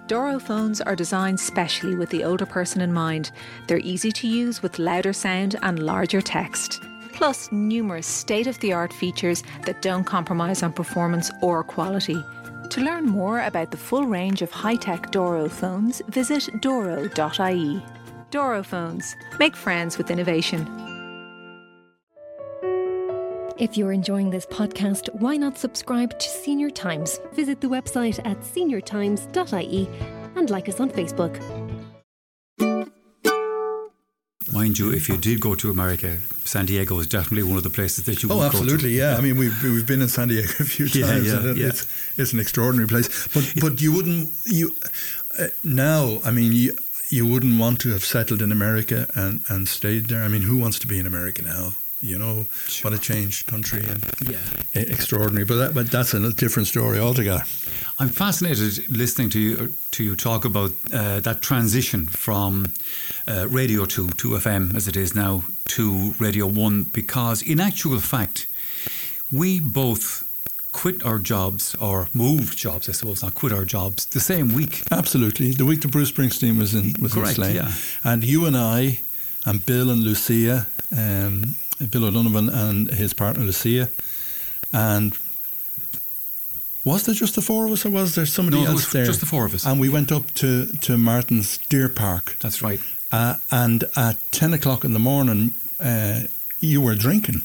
Doro 0.07 0.39
phones 0.39 0.81
are 0.81 0.95
designed 0.95 1.39
specially 1.39 1.95
with 1.95 2.09
the 2.09 2.25
older 2.25 2.45
person 2.45 2.81
in 2.81 2.91
mind. 2.91 3.31
They're 3.67 3.79
easy 3.79 4.11
to 4.11 4.27
use 4.27 4.61
with 4.61 4.77
louder 4.77 5.13
sound 5.13 5.55
and 5.61 5.79
larger 5.79 6.21
text. 6.21 6.81
Plus, 7.13 7.49
numerous 7.51 8.07
state 8.07 8.47
of 8.47 8.59
the 8.59 8.73
art 8.73 8.91
features 8.91 9.43
that 9.65 9.81
don't 9.81 10.03
compromise 10.03 10.63
on 10.63 10.73
performance 10.73 11.31
or 11.41 11.63
quality. 11.63 12.21
To 12.69 12.81
learn 12.81 13.07
more 13.07 13.41
about 13.41 13.71
the 13.71 13.77
full 13.77 14.05
range 14.05 14.43
of 14.43 14.51
high 14.51 14.75
tech 14.75 15.09
Doro 15.11 15.49
phones, 15.49 16.03
visit 16.09 16.61
doro.ie. 16.61 17.81
Doro 18.29 18.61
phones. 18.61 19.15
Make 19.39 19.55
friends 19.55 19.97
with 19.97 20.11
innovation. 20.11 20.67
If 23.57 23.75
you're 23.75 23.91
enjoying 23.91 24.29
this 24.29 24.45
podcast, 24.45 25.09
why 25.15 25.35
not 25.35 25.57
subscribe 25.57 26.17
to 26.19 26.29
Senior 26.29 26.69
Times? 26.69 27.19
Visit 27.33 27.59
the 27.59 27.67
website 27.67 28.19
at 28.23 28.39
seniortimes.ie 28.41 29.89
and 30.35 30.49
like 30.51 30.69
us 30.69 30.79
on 30.79 30.91
Facebook. 30.91 31.68
Mind 34.59 34.77
you, 34.77 34.91
if 34.91 35.07
you 35.07 35.15
did 35.17 35.39
go 35.39 35.55
to 35.55 35.69
America, 35.71 36.19
San 36.43 36.65
Diego 36.65 36.99
is 36.99 37.07
definitely 37.07 37.43
one 37.43 37.57
of 37.57 37.63
the 37.63 37.69
places 37.69 38.03
that 38.05 38.21
you 38.21 38.29
Oh, 38.29 38.37
would 38.37 38.47
absolutely, 38.47 38.75
go 38.97 38.99
to. 39.05 39.11
yeah. 39.11 39.17
I 39.17 39.21
mean, 39.21 39.37
we've 39.37 39.57
we've 39.63 39.87
been 39.87 40.01
in 40.01 40.09
San 40.09 40.27
Diego 40.27 40.49
a 40.59 40.65
few 40.65 40.85
Yeah, 40.93 41.05
times, 41.07 41.27
yeah, 41.27 41.53
yeah. 41.53 41.67
it's 41.69 41.85
it's 42.17 42.33
an 42.33 42.39
extraordinary 42.39 42.87
place. 42.87 43.07
But 43.33 43.53
but 43.61 43.81
you 43.81 43.93
wouldn't 43.93 44.29
you 44.45 44.75
uh, 45.39 45.47
now? 45.63 46.19
I 46.25 46.31
mean, 46.31 46.51
you 46.51 46.73
you 47.09 47.25
wouldn't 47.25 47.57
want 47.59 47.79
to 47.81 47.89
have 47.91 48.03
settled 48.03 48.41
in 48.41 48.51
America 48.51 49.07
and 49.15 49.41
and 49.47 49.67
stayed 49.69 50.09
there. 50.09 50.23
I 50.23 50.27
mean, 50.27 50.41
who 50.41 50.57
wants 50.57 50.77
to 50.79 50.87
be 50.87 50.99
in 50.99 51.07
America 51.07 51.41
now? 51.41 51.75
You 52.01 52.17
know 52.17 52.45
what 52.83 52.93
a 52.93 52.97
changed 52.97 53.45
country 53.47 53.83
and 53.85 54.03
Yeah. 54.29 54.37
extraordinary. 54.73 55.45
But 55.45 55.57
that, 55.57 55.73
but 55.73 55.91
that's 55.91 56.13
a 56.13 56.31
different 56.33 56.67
story 56.67 56.97
altogether. 56.99 57.43
I'm 57.99 58.09
fascinated 58.09 58.89
listening 58.89 59.29
to 59.31 59.39
you 59.39 59.73
to 59.91 60.03
you 60.03 60.15
talk 60.15 60.45
about 60.45 60.71
uh, 60.93 61.19
that 61.21 61.41
transition 61.41 62.07
from 62.07 62.65
uh, 63.27 63.47
Radio 63.49 63.85
Two 63.85 64.07
to 64.09 64.29
FM 64.37 64.75
as 64.75 64.87
it 64.87 64.95
is 64.95 65.13
now 65.13 65.43
to 65.75 66.13
Radio 66.19 66.47
One 66.47 66.83
because 66.93 67.41
in 67.41 67.59
actual 67.59 67.99
fact 67.99 68.47
we 69.31 69.59
both 69.59 70.23
quit 70.71 71.03
our 71.03 71.19
jobs 71.19 71.75
or 71.81 72.07
moved 72.13 72.57
jobs 72.57 72.87
I 72.87 72.93
suppose 72.93 73.21
not 73.25 73.33
quit 73.35 73.51
our 73.51 73.65
jobs 73.65 74.05
the 74.05 74.19
same 74.19 74.53
week. 74.53 74.83
Absolutely. 74.91 75.51
The 75.51 75.65
week 75.65 75.81
that 75.81 75.91
Bruce 75.91 76.11
Springsteen 76.11 76.57
was 76.57 76.73
in 76.73 76.93
was 77.01 77.11
Correct, 77.13 77.29
in 77.29 77.35
Slane. 77.35 77.55
yeah. 77.55 77.71
And 78.03 78.23
you 78.23 78.45
and 78.45 78.55
I 78.55 78.99
and 79.45 79.65
Bill 79.65 79.89
and 79.89 80.01
Lucia, 80.03 80.67
um, 80.97 81.55
Bill 81.89 82.05
O'Donovan 82.05 82.49
and 82.49 82.89
his 82.91 83.13
partner 83.13 83.43
Lucia, 83.43 83.89
and 84.73 85.17
was 86.85 87.03
there 87.05 87.15
just 87.15 87.35
the 87.35 87.41
four 87.41 87.65
of 87.65 87.71
us 87.71 87.85
or 87.85 87.89
was 87.89 88.15
there 88.15 88.25
somebody 88.25 88.57
No, 88.57 88.63
there 88.63 88.71
else 88.71 88.91
there? 88.91 89.05
just 89.05 89.19
the 89.19 89.25
four 89.25 89.45
of 89.45 89.53
us. 89.53 89.65
And 89.65 89.79
we 89.79 89.89
went 89.89 90.11
up 90.11 90.33
to, 90.35 90.67
to 90.81 90.97
Martin's 90.97 91.57
Deer 91.69 91.89
Park. 91.89 92.37
That's 92.39 92.61
right. 92.61 92.79
Uh, 93.11 93.35
and 93.51 93.83
at 93.95 94.17
10 94.31 94.53
o'clock 94.53 94.83
in 94.85 94.93
the 94.93 94.99
morning, 94.99 95.53
uh, 95.79 96.21
you 96.61 96.81
were 96.81 96.95
drinking 96.95 97.41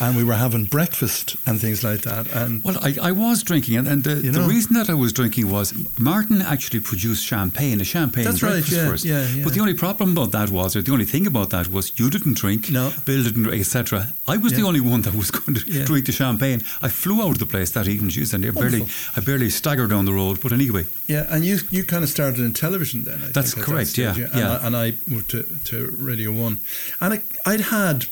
and 0.00 0.16
we 0.16 0.22
were 0.22 0.34
having 0.34 0.64
breakfast 0.64 1.36
and 1.46 1.60
things 1.60 1.82
like 1.82 2.02
that. 2.02 2.30
And 2.32 2.62
Well, 2.62 2.76
I, 2.82 2.96
I 3.02 3.12
was 3.12 3.42
drinking, 3.42 3.76
and, 3.76 3.88
and 3.88 4.04
the, 4.04 4.16
You 4.16 4.30
the 4.32 4.42
reason 4.42 4.74
that 4.74 4.88
I 4.90 4.94
was 4.94 5.12
drinking 5.12 5.50
was 5.50 5.72
Martin 5.98 6.40
actually 6.42 6.80
produced 6.80 7.24
champagne, 7.24 7.80
a 7.80 7.84
champagne 7.84 8.24
That's 8.24 8.42
right, 8.42 8.66
yeah, 8.70 8.86
for 8.86 8.94
us. 8.94 9.04
yeah, 9.04 9.26
yeah. 9.28 9.44
But 9.44 9.54
the 9.54 9.60
only 9.60 9.74
problem 9.74 10.12
about 10.12 10.32
that 10.32 10.50
was, 10.50 10.76
or 10.76 10.82
the 10.82 10.92
only 10.92 11.04
thing 11.04 11.26
about 11.26 11.50
that 11.50 11.68
was, 11.68 11.98
you 11.98 12.10
didn't 12.10 12.36
drink, 12.36 12.70
No. 12.70 12.92
Bill 13.06 13.22
didn't, 13.24 13.42
drink, 13.44 13.60
etc. 13.60 14.12
I 14.26 14.36
was 14.36 14.52
the 14.52 14.62
only 14.62 14.80
one 14.80 15.02
that 15.02 15.14
was 15.14 15.30
going 15.38 15.54
to 15.58 15.62
Yeah. 15.66 15.84
drink 15.84 16.06
the 16.06 16.12
champagne. 16.12 16.62
I 16.82 16.88
flew 16.88 17.22
out 17.22 17.30
of 17.32 17.38
the 17.38 17.46
place 17.46 17.70
that 17.72 17.88
evening, 17.88 18.10
jeez, 18.10 18.34
and 18.34 18.44
I 18.44 18.50
barely, 18.50 18.84
I 19.16 19.20
barely 19.20 19.50
staggered 19.50 19.90
down 19.90 20.04
the 20.04 20.12
road. 20.12 20.40
But 20.40 20.52
anyway, 20.52 20.84
Yeah, 21.06 21.26
and 21.28 21.44
you 21.44 21.58
you 21.70 21.84
kind 21.84 22.04
of 22.04 22.10
started 22.10 22.40
in 22.40 22.52
television 22.52 23.04
then. 23.04 23.20
I 23.22 23.28
That's 23.32 23.54
think, 23.54 23.58
at 23.62 23.66
that 23.66 23.72
correct, 23.72 23.90
stage, 23.90 24.16
yeah, 24.18 24.24
And, 24.32 24.40
yeah. 24.40 24.58
I, 24.62 24.66
and 24.66 24.76
I 24.76 24.92
moved 25.06 25.30
to, 25.30 25.42
to 25.64 25.94
Radio 25.98 26.30
One, 26.32 26.60
and 27.00 27.14
I, 27.14 27.20
I'd 27.46 27.60
had, 27.60 28.06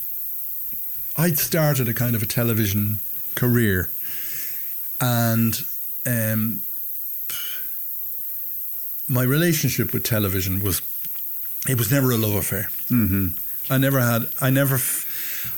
I'd 1.18 1.38
started 1.38 1.88
a 1.88 1.94
kind 1.94 2.14
of 2.14 2.22
a 2.22 2.26
television 2.26 2.98
career, 3.34 3.88
and 5.00 5.58
um, 6.04 6.60
my 9.08 9.22
relationship 9.22 9.92
with 9.92 10.04
television 10.04 10.62
was, 10.62 10.82
it 11.68 11.78
was 11.78 11.90
never 11.90 12.10
a 12.10 12.16
love 12.16 12.34
affair. 12.34 12.68
hmm 12.88 13.28
I 13.68 13.78
never 13.78 14.00
had. 14.00 14.28
I 14.40 14.50
never. 14.50 14.78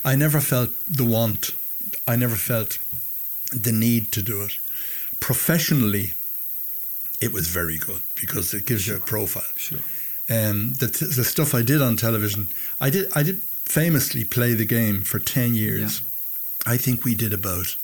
I 0.04 0.16
never 0.16 0.40
felt 0.40 0.70
the 0.88 1.04
want. 1.04 1.50
I 2.06 2.16
never 2.16 2.36
felt 2.36 2.78
the 3.52 3.72
need 3.72 4.12
to 4.12 4.22
do 4.22 4.42
it. 4.44 4.52
Professionally, 5.20 6.14
it 7.20 7.32
was 7.32 7.48
very 7.48 7.76
good 7.76 8.00
because 8.14 8.54
it 8.54 8.64
gives 8.64 8.86
you 8.86 8.96
a 8.96 9.00
profile. 9.00 9.42
sure. 9.56 9.80
Um, 10.30 10.74
the, 10.74 10.86
the 10.86 11.24
stuff 11.24 11.54
I 11.54 11.62
did 11.62 11.82
on 11.82 11.96
television, 11.96 12.48
I 12.80 12.88
did. 12.90 13.12
I 13.14 13.22
did 13.22 13.42
famously 13.68 14.24
play 14.24 14.54
the 14.54 14.64
game 14.64 15.02
for 15.02 15.18
ten 15.18 15.54
years. 15.54 16.00
I 16.66 16.76
think 16.76 17.04
we 17.04 17.14
did 17.14 17.32
about. 17.32 17.76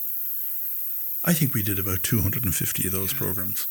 I 1.23 1.33
think 1.33 1.53
we 1.53 1.63
did 1.63 1.79
about 1.79 2.03
two 2.03 2.21
hundred 2.21 2.43
and 2.43 2.53
fifty 2.55 2.87
of 2.87 2.93
those 2.93 3.13
programs, 3.13 3.67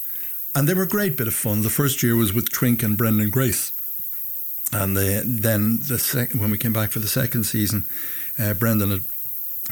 and 0.54 0.68
they 0.68 0.74
were 0.74 0.84
a 0.84 0.88
great 0.88 1.16
bit 1.16 1.28
of 1.28 1.34
fun. 1.34 1.62
The 1.62 1.70
first 1.70 2.02
year 2.02 2.16
was 2.16 2.32
with 2.32 2.50
Twink 2.52 2.82
and 2.82 2.96
Brendan 2.96 3.30
Grace, 3.30 3.72
and 4.72 4.96
the, 4.96 5.22
then 5.24 5.78
the 5.88 5.98
sec- 5.98 6.32
when 6.32 6.50
we 6.50 6.58
came 6.58 6.72
back 6.72 6.90
for 6.90 7.00
the 7.00 7.08
second 7.08 7.44
season, 7.44 7.86
uh, 8.38 8.54
Brendan 8.54 8.90
had 8.90 9.04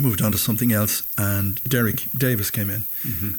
moved 0.00 0.22
on 0.22 0.32
to 0.32 0.38
something 0.38 0.72
else, 0.72 1.02
and 1.18 1.62
Derek 1.64 2.04
Davis 2.16 2.50
came 2.50 2.70
in, 2.70 2.84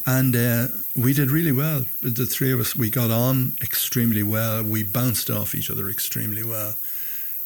and 0.05 0.35
uh, 0.35 0.67
we 0.95 1.13
did 1.13 1.31
really 1.31 1.51
well. 1.53 1.85
The 2.01 2.25
three 2.25 2.51
of 2.51 2.59
us, 2.59 2.75
we 2.75 2.89
got 2.89 3.11
on 3.11 3.53
extremely 3.61 4.23
well. 4.23 4.63
We 4.63 4.83
bounced 4.83 5.29
off 5.29 5.55
each 5.55 5.69
other 5.71 5.89
extremely 5.89 6.43
well. 6.43 6.75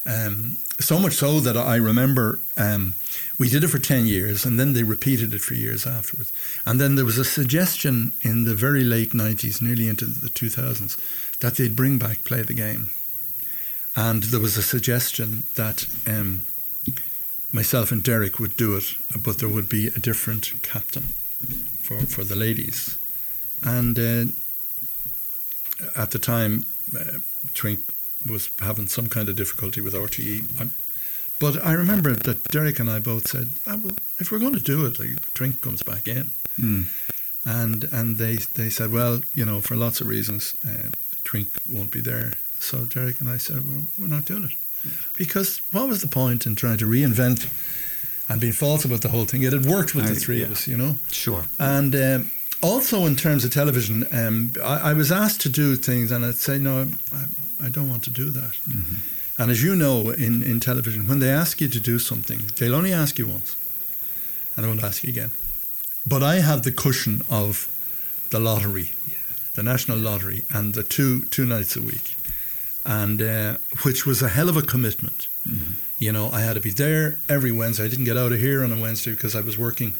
Um, 0.08 0.58
so 0.80 0.98
much 0.98 1.14
so 1.14 1.38
that 1.40 1.56
I 1.56 1.76
remember 1.76 2.38
um, 2.56 2.94
we 3.38 3.48
did 3.50 3.62
it 3.62 3.68
for 3.68 3.78
10 3.78 4.06
years 4.06 4.46
and 4.46 4.58
then 4.58 4.72
they 4.72 4.82
repeated 4.82 5.34
it 5.34 5.40
for 5.40 5.54
years 5.54 5.86
afterwards. 5.86 6.32
And 6.64 6.80
then 6.80 6.94
there 6.94 7.04
was 7.04 7.18
a 7.18 7.24
suggestion 7.24 8.12
in 8.22 8.44
the 8.44 8.54
very 8.54 8.84
late 8.84 9.10
90s, 9.10 9.60
nearly 9.60 9.88
into 9.88 10.06
the 10.06 10.28
2000s, 10.28 10.96
that 11.40 11.56
they'd 11.56 11.76
bring 11.76 11.98
back 11.98 12.24
Play 12.24 12.42
the 12.42 12.54
Game. 12.54 12.90
And 13.94 14.22
there 14.24 14.40
was 14.40 14.56
a 14.56 14.62
suggestion 14.62 15.42
that 15.56 15.86
um, 16.06 16.44
myself 17.52 17.92
and 17.92 18.02
Derek 18.02 18.38
would 18.38 18.56
do 18.56 18.76
it, 18.76 18.94
but 19.22 19.38
there 19.38 19.48
would 19.48 19.68
be 19.68 19.88
a 19.88 19.98
different 19.98 20.62
captain 20.62 21.02
for, 21.82 22.00
for 22.06 22.24
the 22.24 22.36
ladies. 22.36 22.96
And 23.62 23.98
uh, 23.98 24.24
at 26.00 26.12
the 26.12 26.18
time, 26.18 26.64
uh, 26.98 27.18
Twink 27.54 27.80
was 28.26 28.50
having 28.60 28.88
some 28.88 29.08
kind 29.08 29.28
of 29.28 29.36
difficulty 29.36 29.80
with 29.80 29.94
RTE. 29.94 30.44
I, 30.60 30.68
but 31.38 31.64
I 31.64 31.72
remember 31.72 32.14
that 32.14 32.44
Derek 32.48 32.80
and 32.80 32.90
I 32.90 32.98
both 32.98 33.28
said, 33.28 33.50
ah, 33.66 33.78
well, 33.82 33.94
if 34.18 34.32
we're 34.32 34.40
going 34.40 34.54
to 34.54 34.60
do 34.60 34.84
it, 34.86 34.98
like, 34.98 35.32
Twink 35.34 35.60
comes 35.60 35.82
back 35.82 36.08
in. 36.08 36.30
Mm. 36.58 36.86
And 37.44 37.84
and 37.92 38.18
they, 38.18 38.36
they 38.36 38.68
said, 38.70 38.90
well, 38.92 39.22
you 39.34 39.46
know, 39.46 39.60
for 39.60 39.76
lots 39.76 40.00
of 40.00 40.08
reasons, 40.08 40.54
uh, 40.66 40.88
Twink 41.24 41.48
won't 41.70 41.92
be 41.92 42.00
there. 42.00 42.32
So 42.58 42.84
Derek 42.84 43.20
and 43.20 43.30
I 43.30 43.36
said, 43.38 43.62
well, 43.64 43.82
we're 43.98 44.08
not 44.08 44.24
doing 44.24 44.44
it. 44.44 44.50
Because 45.16 45.60
what 45.72 45.88
was 45.88 46.02
the 46.02 46.08
point 46.08 46.46
in 46.46 46.56
trying 46.56 46.78
to 46.78 46.86
reinvent 46.86 47.48
and 48.28 48.40
being 48.40 48.52
false 48.52 48.84
about 48.84 49.02
the 49.02 49.08
whole 49.08 49.24
thing? 49.24 49.42
It 49.42 49.52
had 49.52 49.66
worked 49.66 49.94
with 49.94 50.04
I- 50.06 50.08
the 50.08 50.14
three 50.14 50.42
of 50.42 50.50
us, 50.50 50.66
you 50.66 50.76
know? 50.76 50.96
Sure. 51.10 51.44
And 51.58 51.94
um, 51.94 52.32
also 52.62 53.06
in 53.06 53.16
terms 53.16 53.44
of 53.44 53.52
television, 53.52 54.04
um, 54.12 54.52
I, 54.62 54.90
I 54.90 54.92
was 54.92 55.10
asked 55.12 55.40
to 55.42 55.48
do 55.48 55.76
things, 55.76 56.10
and 56.10 56.24
I'd 56.24 56.34
say, 56.34 56.58
no, 56.58 56.88
I, 57.14 57.24
I 57.62 57.68
don't 57.68 57.88
want 57.88 58.04
to 58.04 58.10
do 58.10 58.30
that. 58.30 58.54
And 59.38 59.50
as 59.50 59.62
you 59.62 59.74
know, 59.76 60.10
in, 60.10 60.42
in 60.42 60.60
television, 60.60 61.06
when 61.06 61.20
they 61.20 61.30
ask 61.30 61.60
you 61.60 61.68
to 61.68 61.80
do 61.80 61.98
something, 61.98 62.50
they'll 62.56 62.74
only 62.74 62.92
ask 62.92 63.18
you 63.18 63.28
once, 63.28 63.56
and 64.54 64.64
they 64.64 64.68
won't 64.68 64.82
ask 64.82 65.04
you 65.04 65.10
again. 65.10 65.30
But 66.06 66.22
I 66.22 66.36
had 66.40 66.64
the 66.64 66.72
cushion 66.72 67.22
of 67.30 67.68
the 68.30 68.40
lottery, 68.40 68.90
the 69.54 69.62
national 69.62 69.98
lottery, 69.98 70.42
and 70.52 70.74
the 70.74 70.82
two 70.82 71.22
two 71.26 71.44
nights 71.46 71.76
a 71.76 71.82
week, 71.82 72.16
and 72.84 73.20
uh, 73.22 73.56
which 73.84 74.06
was 74.06 74.22
a 74.22 74.28
hell 74.28 74.48
of 74.48 74.56
a 74.56 74.62
commitment. 74.62 75.28
You 75.98 76.12
know, 76.12 76.30
I 76.30 76.40
had 76.42 76.54
to 76.54 76.60
be 76.60 76.70
there 76.70 77.16
every 77.28 77.50
Wednesday. 77.52 77.84
I 77.84 77.88
didn't 77.88 78.04
get 78.04 78.16
out 78.16 78.32
of 78.32 78.38
here 78.38 78.62
on 78.64 78.72
a 78.72 78.80
Wednesday 78.80 79.12
because 79.12 79.34
I 79.34 79.40
was 79.40 79.56
working 79.58 79.94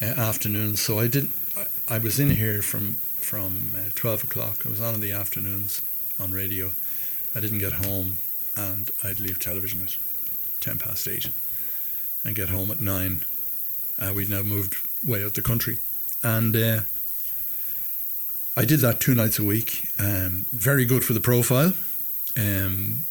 uh, 0.00 0.06
afternoons. 0.06 0.80
So 0.80 0.98
I 0.98 1.08
didn't. 1.08 1.32
I, 1.56 1.96
I 1.96 1.98
was 1.98 2.18
in 2.20 2.30
here 2.30 2.62
from 2.62 2.96
from 3.20 3.70
uh, 3.76 3.90
twelve 3.94 4.24
o'clock. 4.24 4.64
I 4.66 4.68
was 4.68 4.80
on 4.80 4.94
in 4.94 5.00
the 5.00 5.12
afternoons 5.12 5.82
on 6.18 6.32
radio. 6.32 6.72
I 7.36 7.40
didn't 7.40 7.58
get 7.58 7.74
home, 7.74 8.16
and 8.56 8.90
I'd 9.04 9.20
leave 9.20 9.38
television 9.38 9.82
at 9.82 9.96
ten 10.60 10.78
past 10.78 11.06
eight, 11.06 11.28
and 12.24 12.34
get 12.34 12.48
home 12.48 12.70
at 12.70 12.80
nine. 12.80 13.24
Uh, 13.98 14.12
we'd 14.14 14.30
now 14.30 14.42
moved 14.42 14.76
way 15.06 15.22
out 15.22 15.34
the 15.34 15.42
country, 15.42 15.78
and 16.22 16.56
uh, 16.56 16.80
I 18.56 18.64
did 18.64 18.80
that 18.80 19.00
two 19.00 19.14
nights 19.14 19.38
a 19.38 19.44
week. 19.44 19.90
Um, 19.98 20.46
very 20.50 20.86
good 20.86 21.04
for 21.04 21.12
the 21.12 21.20
profile. 21.20 21.74
Um, 22.36 23.04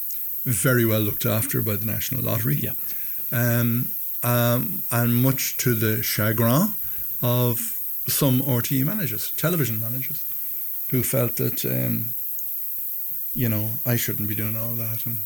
very 0.44 0.86
well 0.86 1.02
looked 1.02 1.26
after 1.26 1.62
by 1.62 1.76
the 1.76 1.86
National 1.86 2.24
Lottery. 2.24 2.56
Yeah. 2.56 2.74
Um, 3.32 3.90
um, 4.24 4.84
and 4.92 5.16
much 5.16 5.56
to 5.58 5.76
the 5.76 6.02
chagrin 6.02 6.74
of 7.22 7.80
some 8.08 8.42
RTE 8.42 8.86
managers, 8.86 9.32
television 9.32 9.80
managers, 9.80 10.24
who 10.90 11.04
felt 11.04 11.36
that, 11.36 11.64
um, 11.66 12.14
you 13.36 13.50
know, 13.50 13.70
I 13.86 13.96
shouldn't 13.98 14.28
be 14.30 14.36
doing 14.36 14.56
all 14.58 14.74
that 14.76 15.06
and 15.06 15.18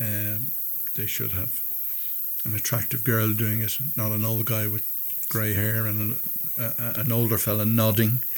um, 0.00 0.50
they 0.96 1.06
should 1.06 1.32
have 1.32 1.60
an 2.44 2.54
attractive 2.54 3.04
girl 3.04 3.32
doing 3.32 3.62
it, 3.62 3.78
not 3.96 4.10
an 4.12 4.24
old 4.24 4.44
guy 4.46 4.66
with 4.66 4.84
grey 5.28 5.54
hair 5.54 5.86
and 5.86 6.00
an, 6.00 6.18
a, 6.58 6.72
a- 6.82 7.00
an 7.00 7.12
older 7.12 7.38
fella 7.38 7.64
nodding. 7.64 8.20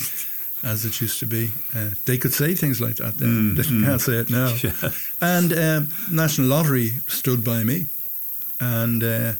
As 0.62 0.84
it 0.84 1.00
used 1.00 1.20
to 1.20 1.26
be, 1.26 1.52
uh, 1.74 1.92
they 2.04 2.18
could 2.18 2.34
say 2.34 2.54
things 2.54 2.82
like 2.82 2.96
that. 2.96 3.16
Then 3.16 3.54
Mm, 3.54 3.56
they 3.56 3.62
mm. 3.62 3.82
can't 3.86 4.00
say 4.00 4.16
it 4.16 4.28
now. 4.28 4.54
Yeah. 4.62 4.90
And 5.22 5.52
um, 5.54 5.88
National 6.12 6.48
Lottery 6.48 6.88
stood 7.08 7.42
by 7.42 7.64
me, 7.64 7.86
and 8.60 9.02
uh, 9.02 9.32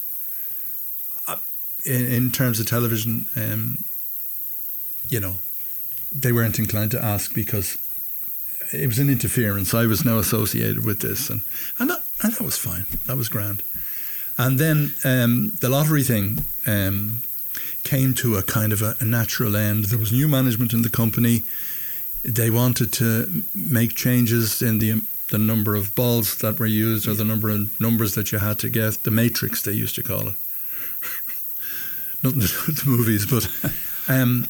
in, 1.85 2.07
in 2.07 2.31
terms 2.31 2.59
of 2.59 2.67
television, 2.67 3.27
um, 3.37 3.85
you 5.11 5.21
know, 5.21 5.35
they 6.19 6.33
weren't 6.33 6.59
inclined 6.59 6.91
to 6.93 7.05
ask 7.05 7.35
because 7.35 7.77
it 8.73 8.87
was 8.87 8.99
an 8.99 9.09
interference. 9.09 9.75
I 9.75 9.87
was 9.87 10.05
now 10.05 10.19
associated 10.19 10.85
with 10.85 11.01
this, 11.01 11.31
and 11.31 11.43
and 11.79 11.91
that, 11.91 12.03
and 12.23 12.33
that 12.33 12.45
was 12.45 12.57
fine. 12.57 12.87
That 13.07 13.17
was 13.17 13.29
grand. 13.29 13.63
And 14.39 14.59
then 14.59 14.95
um, 15.05 15.53
the 15.61 15.69
lottery 15.69 16.03
thing 16.03 16.45
um, 16.67 17.23
came 17.83 18.15
to 18.15 18.37
a 18.37 18.43
kind 18.43 18.73
of 18.73 18.81
a, 18.81 18.97
a 19.01 19.05
natural 19.05 19.57
end. 19.57 19.87
There 19.87 19.99
was 19.99 20.13
new 20.13 20.29
management 20.29 20.73
in 20.73 20.83
the 20.83 20.89
company. 20.89 21.43
They 22.25 22.51
wanted 22.51 22.93
to 22.95 23.43
make 23.55 23.95
changes 23.95 24.63
in 24.63 24.79
the 24.79 25.03
the 25.31 25.39
number 25.39 25.77
of 25.77 25.95
balls 25.95 26.37
that 26.37 26.59
were 26.59 26.67
used 26.67 27.07
or 27.07 27.15
the 27.15 27.25
number 27.25 27.51
of 27.51 27.81
numbers 27.81 28.15
that 28.15 28.33
you 28.33 28.39
had 28.39 28.59
to 28.61 28.69
get. 28.69 29.05
The 29.05 29.11
matrix 29.11 29.63
they 29.63 29.73
used 29.73 29.95
to 29.95 30.03
call 30.03 30.29
it. 30.29 30.35
nothing 32.23 32.41
to 32.41 32.47
do 32.49 32.55
with 32.67 32.85
the 32.85 32.91
movies, 32.91 33.27
but 33.27 33.49
um, 34.09 34.47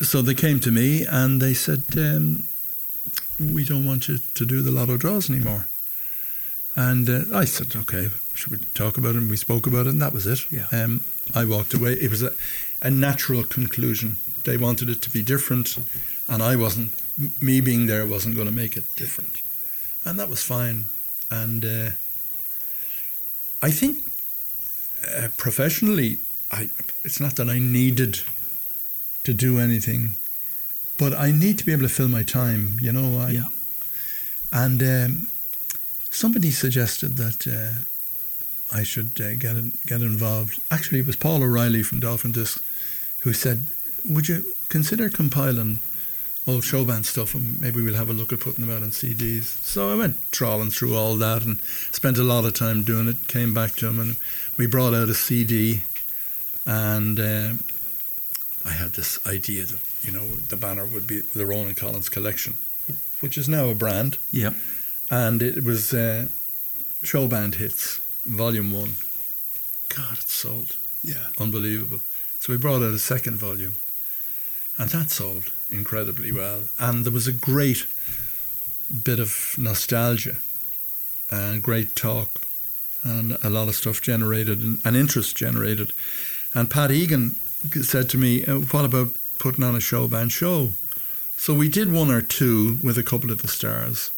so 0.00 0.22
they 0.22 0.34
came 0.34 0.58
to 0.60 0.70
me 0.70 1.04
and 1.06 1.40
they 1.40 1.54
said, 1.54 1.84
um, 1.96 2.44
"We 3.42 3.64
don't 3.64 3.86
want 3.86 4.08
you 4.08 4.18
to 4.34 4.46
do 4.46 4.62
the 4.62 4.70
lotto 4.70 4.96
draws 4.96 5.28
anymore." 5.28 5.66
And 6.74 7.08
uh, 7.08 7.22
I 7.34 7.44
said, 7.44 7.74
"Okay, 7.76 8.10
should 8.34 8.52
we 8.52 8.58
talk 8.74 8.96
about 8.96 9.14
it?" 9.14 9.18
And 9.18 9.30
we 9.30 9.36
spoke 9.36 9.66
about 9.66 9.86
it, 9.86 9.90
and 9.90 10.02
that 10.02 10.12
was 10.12 10.26
it. 10.26 10.50
Yeah. 10.50 10.66
Um, 10.72 11.02
I 11.34 11.44
walked 11.44 11.74
away. 11.74 11.94
It 11.94 12.10
was 12.10 12.22
a, 12.22 12.32
a 12.80 12.90
natural 12.90 13.44
conclusion. 13.44 14.16
They 14.44 14.56
wanted 14.56 14.88
it 14.88 15.02
to 15.02 15.10
be 15.10 15.22
different, 15.22 15.76
and 16.28 16.42
I 16.42 16.56
wasn't. 16.56 16.92
Me 17.42 17.60
being 17.60 17.86
there 17.86 18.06
wasn't 18.06 18.36
going 18.36 18.48
to 18.48 18.54
make 18.54 18.76
it 18.76 18.84
different, 18.96 19.42
and 20.04 20.18
that 20.18 20.30
was 20.30 20.42
fine. 20.42 20.86
And 21.30 21.64
uh, 21.64 21.90
I 23.62 23.70
think 23.70 23.98
uh, 25.06 25.28
professionally, 25.36 26.18
I 26.50 26.70
it's 27.04 27.20
not 27.20 27.36
that 27.36 27.48
I 27.48 27.58
needed 27.58 28.20
to 29.24 29.32
do 29.32 29.58
anything, 29.58 30.14
but 30.98 31.12
I 31.12 31.32
need 31.32 31.58
to 31.58 31.64
be 31.64 31.72
able 31.72 31.82
to 31.82 31.88
fill 31.88 32.08
my 32.08 32.22
time. 32.22 32.78
You 32.80 32.92
know, 32.92 33.20
I, 33.20 33.30
Yeah. 33.30 33.48
And 34.52 34.82
um, 34.82 35.28
somebody 36.10 36.50
suggested 36.50 37.16
that 37.16 37.46
uh, 37.46 37.84
I 38.76 38.82
should 38.82 39.12
uh, 39.20 39.34
get 39.34 39.56
in, 39.56 39.72
get 39.86 40.02
involved. 40.02 40.60
Actually, 40.70 41.00
it 41.00 41.06
was 41.06 41.16
Paul 41.16 41.42
O'Reilly 41.42 41.82
from 41.82 42.00
Dolphin 42.00 42.32
Disc 42.32 42.62
who 43.20 43.32
said, 43.32 43.66
"Would 44.08 44.28
you 44.28 44.44
consider 44.68 45.08
compiling?" 45.08 45.80
Old 46.44 46.64
show 46.64 46.84
band 46.84 47.06
stuff, 47.06 47.36
and 47.36 47.60
maybe 47.60 47.80
we'll 47.80 47.94
have 47.94 48.10
a 48.10 48.12
look 48.12 48.32
at 48.32 48.40
putting 48.40 48.66
them 48.66 48.76
out 48.76 48.82
on 48.82 48.90
CDs. 48.90 49.44
So 49.62 49.92
I 49.92 49.94
went 49.94 50.16
trawling 50.32 50.70
through 50.72 50.96
all 50.96 51.14
that 51.14 51.44
and 51.44 51.60
spent 51.92 52.18
a 52.18 52.24
lot 52.24 52.44
of 52.44 52.54
time 52.54 52.82
doing 52.82 53.06
it. 53.06 53.28
Came 53.28 53.54
back 53.54 53.76
to 53.76 53.86
him, 53.86 54.00
and 54.00 54.16
we 54.58 54.66
brought 54.66 54.92
out 54.92 55.08
a 55.08 55.14
CD 55.14 55.82
and 56.66 57.18
uh, 57.18 57.52
I 58.64 58.70
had 58.70 58.92
this 58.92 59.18
idea 59.26 59.64
that 59.64 59.80
you 60.02 60.12
know 60.12 60.26
the 60.48 60.56
banner 60.56 60.84
would 60.84 61.06
be 61.06 61.20
the 61.20 61.46
Ronan 61.46 61.74
Collins 61.74 62.08
collection, 62.08 62.56
which 63.20 63.38
is 63.38 63.48
now 63.48 63.66
a 63.68 63.74
brand, 63.74 64.18
Yeah. 64.30 64.52
and 65.10 65.42
it 65.42 65.62
was 65.64 65.92
uh, 65.94 66.28
show 67.02 67.26
band 67.28 67.56
hits 67.56 67.98
volume 68.26 68.72
one. 68.72 68.96
God, 69.88 70.18
it 70.18 70.28
sold 70.28 70.76
Yeah. 71.02 71.28
unbelievable. 71.38 72.00
So 72.40 72.52
we 72.52 72.58
brought 72.58 72.82
out 72.82 72.94
a 72.94 72.98
second 72.98 73.38
volume, 73.38 73.76
and 74.78 74.90
that 74.90 75.10
sold 75.10 75.50
incredibly 75.70 76.32
well. 76.32 76.64
And 76.78 77.04
there 77.04 77.12
was 77.12 77.28
a 77.28 77.32
great 77.32 77.86
bit 79.04 79.20
of 79.20 79.54
nostalgia 79.56 80.38
and 81.30 81.62
great 81.62 81.94
talk, 81.96 82.40
and 83.04 83.38
a 83.42 83.50
lot 83.50 83.68
of 83.68 83.74
stuff 83.76 84.00
generated 84.02 84.60
and, 84.60 84.78
and 84.84 84.96
interest 84.96 85.36
generated. 85.36 85.92
And 86.54 86.70
Pat 86.70 86.90
Egan 86.90 87.36
said 87.82 88.08
to 88.10 88.18
me, 88.18 88.44
"Uh, 88.44 88.58
"What 88.72 88.84
about 88.84 89.14
putting 89.38 89.64
on 89.64 89.76
a 89.76 89.80
show 89.80 90.08
band 90.08 90.32
show?" 90.32 90.74
So 91.36 91.54
we 91.54 91.68
did 91.68 91.92
one 91.92 92.10
or 92.10 92.22
two 92.22 92.78
with 92.84 92.96
a 92.96 93.02
couple 93.02 93.32
of 93.32 93.42
the 93.42 93.48
stars, 93.48 94.10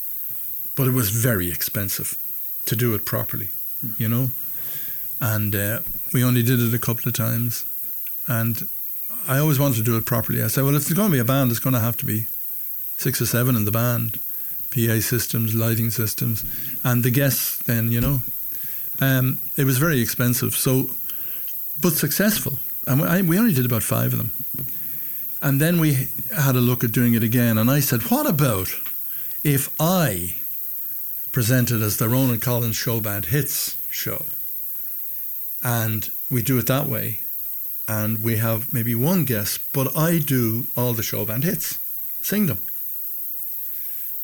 but 0.76 0.86
it 0.86 0.92
was 0.92 1.08
very 1.08 1.50
expensive 1.50 2.18
to 2.66 2.76
do 2.76 2.94
it 2.94 3.06
properly, 3.06 3.48
you 3.96 4.08
know. 4.08 4.30
And 5.20 5.54
uh, 5.56 5.80
we 6.12 6.22
only 6.22 6.42
did 6.42 6.60
it 6.60 6.74
a 6.74 6.78
couple 6.78 7.08
of 7.08 7.14
times, 7.14 7.64
and 8.28 8.68
I 9.26 9.38
always 9.38 9.58
wanted 9.58 9.76
to 9.76 9.82
do 9.82 9.96
it 9.96 10.04
properly. 10.04 10.42
I 10.42 10.48
said, 10.48 10.64
"Well, 10.64 10.76
if 10.76 10.84
there's 10.84 10.98
going 10.98 11.10
to 11.10 11.16
be 11.16 11.20
a 11.20 11.24
band, 11.24 11.50
it's 11.50 11.60
going 11.60 11.74
to 11.74 11.80
have 11.80 11.96
to 11.98 12.06
be 12.06 12.26
six 12.98 13.22
or 13.22 13.26
seven 13.26 13.56
in 13.56 13.64
the 13.64 13.72
band, 13.72 14.20
PA 14.70 15.00
systems, 15.00 15.54
lighting 15.54 15.90
systems, 15.90 16.44
and 16.84 17.02
the 17.02 17.10
guests." 17.10 17.58
Then 17.64 17.90
you 17.90 18.02
know, 18.02 18.22
um, 19.00 19.40
it 19.56 19.64
was 19.64 19.78
very 19.78 20.00
expensive. 20.00 20.54
So, 20.54 20.90
but 21.80 21.94
successful, 21.94 22.58
and 22.86 23.00
we, 23.00 23.06
I, 23.06 23.22
we 23.22 23.38
only 23.38 23.54
did 23.54 23.64
about 23.64 23.82
five 23.82 24.12
of 24.12 24.18
them. 24.18 24.32
And 25.44 25.60
then 25.60 25.78
we 25.78 26.08
had 26.34 26.56
a 26.56 26.60
look 26.60 26.82
at 26.82 26.92
doing 26.92 27.12
it 27.12 27.22
again, 27.22 27.58
and 27.58 27.70
I 27.70 27.80
said, 27.80 28.10
"What 28.10 28.26
about 28.26 28.68
if 29.42 29.68
I 29.78 30.36
presented 31.32 31.82
as 31.82 31.98
the 31.98 32.08
Ronan 32.08 32.40
Collins 32.40 32.76
Show 32.76 32.98
Band 32.98 33.26
Hits 33.26 33.76
show, 33.90 34.24
and 35.62 36.08
we 36.30 36.40
do 36.40 36.56
it 36.56 36.66
that 36.68 36.88
way, 36.88 37.20
and 37.86 38.22
we 38.22 38.36
have 38.36 38.72
maybe 38.72 38.94
one 38.94 39.26
guest, 39.26 39.60
but 39.74 39.94
I 39.94 40.16
do 40.16 40.66
all 40.78 40.94
the 40.94 41.02
show 41.02 41.26
band 41.26 41.44
hits, 41.44 41.76
sing 42.22 42.46
them." 42.46 42.60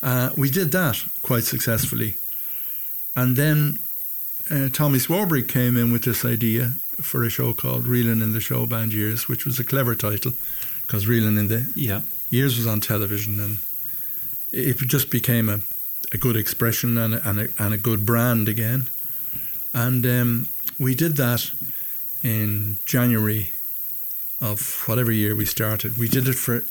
Uh, 0.01 0.31
we 0.35 0.49
did 0.49 0.71
that 0.71 1.05
quite 1.21 1.43
successfully, 1.43 2.15
and 3.15 3.35
then 3.35 3.77
uh, 4.49 4.69
Tommy 4.69 4.97
Swarbrigg 4.97 5.47
came 5.47 5.77
in 5.77 5.91
with 5.91 6.03
this 6.03 6.25
idea 6.25 6.73
for 6.99 7.23
a 7.23 7.29
show 7.29 7.53
called 7.53 7.85
Reeling 7.85 8.21
in 8.21 8.33
the 8.33 8.41
Show 8.41 8.65
Band 8.65 8.91
Years, 8.91 9.27
which 9.27 9.45
was 9.45 9.59
a 9.59 9.63
clever 9.63 9.93
title 9.93 10.33
because 10.81 11.07
Reeling 11.07 11.37
in 11.37 11.47
the 11.47 11.71
Yeah. 11.75 12.01
Years 12.29 12.57
was 12.57 12.67
on 12.67 12.79
television 12.81 13.39
and 13.39 13.57
it 14.53 14.77
just 14.87 15.09
became 15.09 15.49
a, 15.49 15.59
a 16.13 16.17
good 16.17 16.35
expression 16.37 16.97
and 16.97 17.15
a, 17.15 17.29
and, 17.29 17.39
a, 17.39 17.47
and 17.59 17.73
a 17.73 17.77
good 17.77 18.05
brand 18.05 18.47
again. 18.49 18.87
And 19.73 20.05
um, 20.05 20.47
we 20.79 20.95
did 20.95 21.17
that 21.17 21.51
in 22.23 22.77
January 22.85 23.51
of 24.41 24.83
whatever 24.87 25.11
year 25.11 25.35
we 25.35 25.45
started. 25.45 25.97
We 25.97 26.07
did 26.07 26.27
it 26.27 26.35
for 26.35 26.65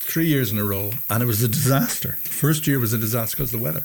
three 0.00 0.26
years 0.26 0.50
in 0.50 0.58
a 0.58 0.64
row 0.64 0.92
and 1.10 1.22
it 1.22 1.26
was 1.26 1.42
a 1.42 1.48
disaster. 1.48 2.16
First 2.24 2.66
year 2.66 2.78
was 2.80 2.92
a 2.92 2.98
disaster 2.98 3.36
because 3.36 3.52
of 3.52 3.60
the 3.60 3.64
weather, 3.64 3.84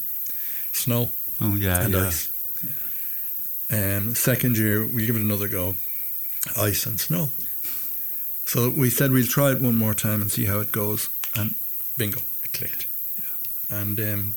snow 0.71 1.11
Oh 1.41 1.55
yeah. 1.55 1.81
and 1.83 1.93
yeah. 1.93 2.07
ice. 2.07 2.29
Um, 3.71 4.13
second 4.15 4.57
year, 4.57 4.85
we 4.85 5.05
give 5.05 5.15
it 5.15 5.21
another 5.21 5.47
go, 5.47 5.75
ice 6.57 6.85
and 6.85 6.99
snow. 6.99 7.31
So 8.45 8.69
we 8.69 8.89
said 8.89 9.11
we'll 9.11 9.25
try 9.25 9.51
it 9.51 9.61
one 9.61 9.75
more 9.75 9.93
time 9.93 10.21
and 10.21 10.31
see 10.31 10.45
how 10.45 10.59
it 10.59 10.71
goes, 10.71 11.09
and 11.35 11.55
bingo, 11.97 12.21
it 12.43 12.53
clicked. 12.53 12.87
Yeah. 13.19 13.77
And 13.79 13.99
um, 13.99 14.35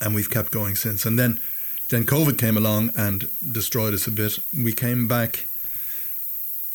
and 0.00 0.14
we've 0.14 0.30
kept 0.30 0.50
going 0.50 0.74
since. 0.74 1.06
And 1.06 1.18
then 1.18 1.40
then 1.88 2.06
COVID 2.06 2.38
came 2.38 2.56
along 2.56 2.90
and 2.96 3.28
destroyed 3.52 3.94
us 3.94 4.06
a 4.06 4.10
bit. 4.10 4.38
We 4.56 4.72
came 4.72 5.08
back 5.08 5.46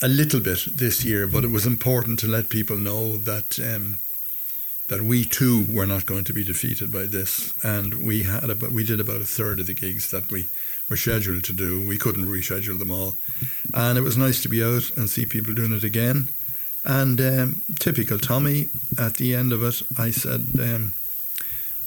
a 0.01 0.07
little 0.07 0.39
bit 0.39 0.65
this 0.77 1.05
year, 1.05 1.27
but 1.27 1.43
it 1.43 1.51
was 1.51 1.65
important 1.65 2.19
to 2.19 2.27
let 2.27 2.49
people 2.49 2.77
know 2.77 3.17
that. 3.17 3.59
Um, 3.59 3.99
that 4.87 5.01
we 5.01 5.25
too 5.25 5.65
were 5.67 5.87
not 5.87 6.05
going 6.05 6.23
to 6.23 6.33
be 6.33 6.43
defeated 6.43 6.91
by 6.91 7.07
this, 7.07 7.53
and 7.63 8.05
we 8.05 8.21
had 8.23 8.49
about, 8.49 8.71
we 8.71 8.83
did 8.83 8.99
about 8.99 9.21
a 9.21 9.25
third 9.25 9.59
of 9.59 9.65
the 9.65 9.73
gigs 9.73 10.11
that 10.11 10.29
we 10.29 10.47
were 10.89 10.95
scheduled 10.95 11.43
to 11.43 11.53
do. 11.53 11.85
We 11.87 11.97
couldn't 11.97 12.27
reschedule 12.27 12.77
them 12.77 12.91
all, 12.91 13.15
and 13.73 13.97
it 13.97 14.01
was 14.01 14.15
nice 14.17 14.41
to 14.43 14.49
be 14.49 14.63
out 14.63 14.91
and 14.95 15.09
see 15.09 15.25
people 15.25 15.55
doing 15.55 15.73
it 15.73 15.83
again. 15.83 16.27
And 16.85 17.19
um, 17.19 17.61
typical 17.79 18.19
Tommy, 18.19 18.69
at 18.97 19.15
the 19.15 19.33
end 19.35 19.51
of 19.51 19.63
it, 19.63 19.81
I 19.97 20.11
said, 20.11 20.47
um, 20.59 20.93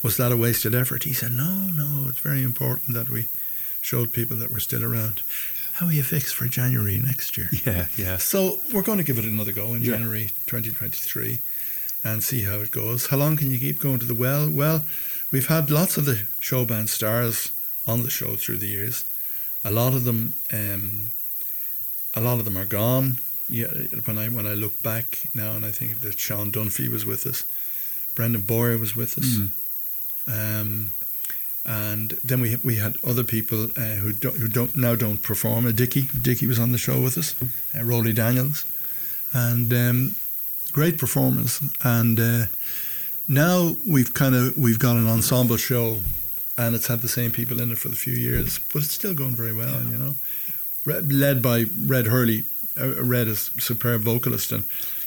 "Was 0.02 0.16
that 0.16 0.32
a 0.32 0.36
wasted 0.36 0.74
effort?" 0.74 1.04
He 1.04 1.12
said, 1.12 1.32
"No, 1.32 1.68
no, 1.72 2.06
it's 2.08 2.18
very 2.18 2.42
important 2.42 2.94
that 2.94 3.08
we 3.08 3.28
showed 3.80 4.12
people 4.12 4.36
that 4.38 4.50
we're 4.50 4.58
still 4.58 4.82
around." 4.84 5.22
How 5.74 5.86
are 5.86 5.92
you 5.92 6.02
fixed 6.02 6.34
for 6.34 6.48
January 6.48 6.98
next 6.98 7.36
year? 7.38 7.48
Yeah. 7.64 7.86
Yeah. 7.96 8.16
So 8.16 8.58
we're 8.74 8.82
going 8.82 8.98
to 8.98 9.04
give 9.04 9.18
it 9.18 9.24
another 9.24 9.52
go 9.52 9.74
in 9.74 9.82
Yeah. 9.82 9.92
January 9.92 10.30
2023 10.46 11.38
and 12.02 12.22
see 12.24 12.42
how 12.42 12.56
it 12.58 12.72
goes. 12.72 13.06
How 13.06 13.16
long 13.16 13.36
can 13.36 13.52
you 13.52 13.58
keep 13.60 13.78
going 13.78 14.00
to 14.00 14.06
the 14.06 14.14
well? 14.14 14.50
Well, 14.50 14.82
we've 15.30 15.46
had 15.46 15.70
lots 15.70 15.96
of 15.96 16.04
the 16.04 16.18
show 16.40 16.64
band 16.64 16.90
stars 16.90 17.52
on 17.86 18.02
the 18.02 18.10
show 18.10 18.34
through 18.34 18.56
the 18.58 18.66
years. 18.66 19.04
A 19.64 19.70
lot 19.70 19.94
of 19.94 20.02
them, 20.04 20.34
um, 20.52 21.10
a 22.14 22.20
lot 22.20 22.38
of 22.40 22.44
them 22.44 22.56
are 22.58 22.66
gone. 22.66 23.18
Yeah, 23.48 23.68
when 24.04 24.18
I 24.18 24.28
when 24.28 24.46
I 24.46 24.54
look 24.54 24.82
back 24.82 25.18
now, 25.34 25.52
and 25.52 25.64
I 25.64 25.70
think 25.72 26.00
that 26.00 26.20
Sean 26.20 26.50
Dunphy 26.52 26.88
was 26.90 27.04
with 27.06 27.26
us, 27.26 27.44
Brendan 28.14 28.42
Bowyer 28.42 28.76
was 28.78 28.94
with 28.94 29.16
us, 29.18 29.26
Mm. 29.26 29.50
um, 30.26 30.90
and 31.64 32.10
then 32.24 32.40
we 32.40 32.56
we 32.62 32.76
had 32.76 32.96
other 33.02 33.24
people 33.24 33.68
uh, 33.76 33.96
who 34.02 34.12
don't 34.12 34.36
who 34.36 34.48
don't 34.48 34.76
now 34.76 34.94
don't 34.94 35.22
perform. 35.22 35.66
Uh, 35.66 35.72
Dicky 35.72 36.02
Dickie 36.22 36.46
was 36.46 36.58
on 36.58 36.72
the 36.72 36.78
show 36.78 37.00
with 37.00 37.16
us, 37.18 37.34
uh, 37.74 37.82
Roly 37.84 38.12
Daniels, 38.12 38.64
and 39.32 39.72
um, 39.72 40.14
great 40.72 40.98
performance. 40.98 41.60
And 41.82 42.20
uh, 42.20 42.46
now 43.28 43.76
we've 43.86 44.12
kind 44.12 44.34
of 44.34 44.56
we've 44.58 44.78
got 44.78 44.96
an 44.96 45.06
ensemble 45.08 45.56
show, 45.56 46.00
and 46.58 46.74
it's 46.74 46.86
had 46.88 47.00
the 47.00 47.08
same 47.08 47.30
people 47.30 47.60
in 47.62 47.72
it 47.72 47.78
for 47.78 47.88
the 47.88 47.96
few 47.96 48.14
years, 48.14 48.60
but 48.72 48.82
it's 48.82 48.92
still 48.92 49.14
going 49.14 49.36
very 49.36 49.52
well. 49.54 49.82
You 49.90 49.96
know, 49.98 50.14
led 50.86 51.40
by 51.42 51.64
Red 51.86 52.06
Hurley. 52.08 52.44
Uh, 52.80 53.02
Red 53.02 53.26
is 53.28 53.50
a 53.56 53.60
superb 53.60 54.02
vocalist, 54.02 54.52
and 54.52 54.64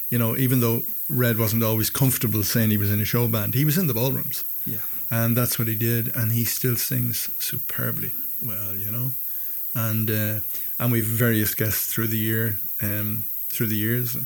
you 0.10 0.18
know 0.20 0.36
even 0.38 0.60
though 0.62 0.84
Red 1.10 1.38
wasn't 1.38 1.64
always 1.64 1.90
comfortable 1.90 2.44
saying 2.44 2.70
he 2.72 2.78
was 2.78 2.92
in 2.92 3.02
a 3.02 3.06
show 3.06 3.28
band, 3.28 3.54
he 3.54 3.66
was 3.66 3.78
in 3.78 3.88
the 3.88 3.94
ballrooms 3.94 4.44
Yeah. 4.66 4.80
and 5.10 5.36
that's 5.38 5.58
what 5.60 5.68
he 5.68 5.76
did, 5.76 6.12
and 6.16 6.32
he 6.32 6.46
still 6.46 6.76
sings 6.78 7.30
superbly 7.40 8.12
well, 8.44 8.76
you 8.76 8.92
know, 8.92 9.12
and 9.74 10.10
uh, 10.10 10.40
and 10.80 10.92
we've 10.92 11.06
various 11.06 11.54
guests 11.56 11.86
through 11.94 12.08
the 12.08 12.18
year, 12.18 12.58
um, 12.82 13.24
through 13.50 13.68
the 13.68 13.78
years. 13.78 14.18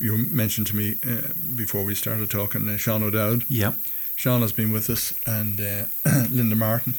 You 0.00 0.16
mentioned 0.30 0.66
to 0.68 0.76
me 0.76 0.94
uh, 1.06 1.32
before 1.56 1.84
we 1.84 1.94
started 1.94 2.30
talking, 2.30 2.68
uh, 2.68 2.76
Sean 2.76 3.02
O'Dowd. 3.02 3.44
Yeah. 3.48 3.72
Sean 4.16 4.40
has 4.42 4.52
been 4.52 4.72
with 4.72 4.88
us, 4.90 5.12
and 5.26 5.60
uh, 5.60 5.84
Linda 6.30 6.54
Martin, 6.56 6.94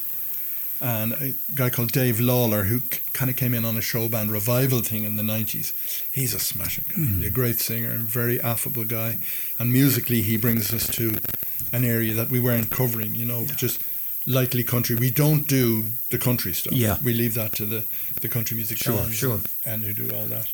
and 0.82 1.14
a 1.14 1.34
guy 1.56 1.70
called 1.70 1.92
Dave 1.92 2.20
Lawler, 2.20 2.64
who 2.66 2.82
kind 3.14 3.30
of 3.30 3.36
came 3.38 3.54
in 3.54 3.66
on 3.66 3.78
a 3.78 3.82
show 3.82 4.08
band 4.08 4.32
revival 4.32 4.80
thing 4.80 5.04
in 5.04 5.16
the 5.18 5.24
90s. 5.24 5.74
He's 6.12 6.34
a 6.34 6.40
smashing 6.40 6.86
guy, 6.90 7.28
a 7.28 7.30
great 7.30 7.60
singer, 7.60 7.90
and 7.92 8.08
very 8.08 8.40
affable 8.42 8.86
guy. 8.86 9.18
And 9.58 9.72
musically, 9.74 10.22
he 10.22 10.38
brings 10.38 10.74
us 10.74 10.88
to 10.96 11.18
an 11.74 11.84
area 11.84 12.14
that 12.14 12.30
we 12.30 12.40
weren't 12.40 12.70
covering, 12.70 13.14
you 13.16 13.26
know, 13.26 13.46
just 13.58 13.82
lightly 14.26 14.64
country. 14.64 14.96
We 14.96 15.12
don't 15.12 15.48
do 15.48 15.86
the 16.12 16.18
country 16.18 16.54
stuff. 16.54 16.74
Yeah. 16.74 16.98
We 17.04 17.14
leave 17.14 17.34
that 17.34 17.54
to 17.54 17.66
the, 17.66 17.84
the 18.22 18.30
country 18.30 18.56
music 18.56 18.78
Sure, 18.78 19.04
sure. 19.12 19.40
And, 19.66 19.84
and 19.84 19.84
who 19.84 19.94
do 20.06 20.16
all 20.16 20.26
that. 20.28 20.48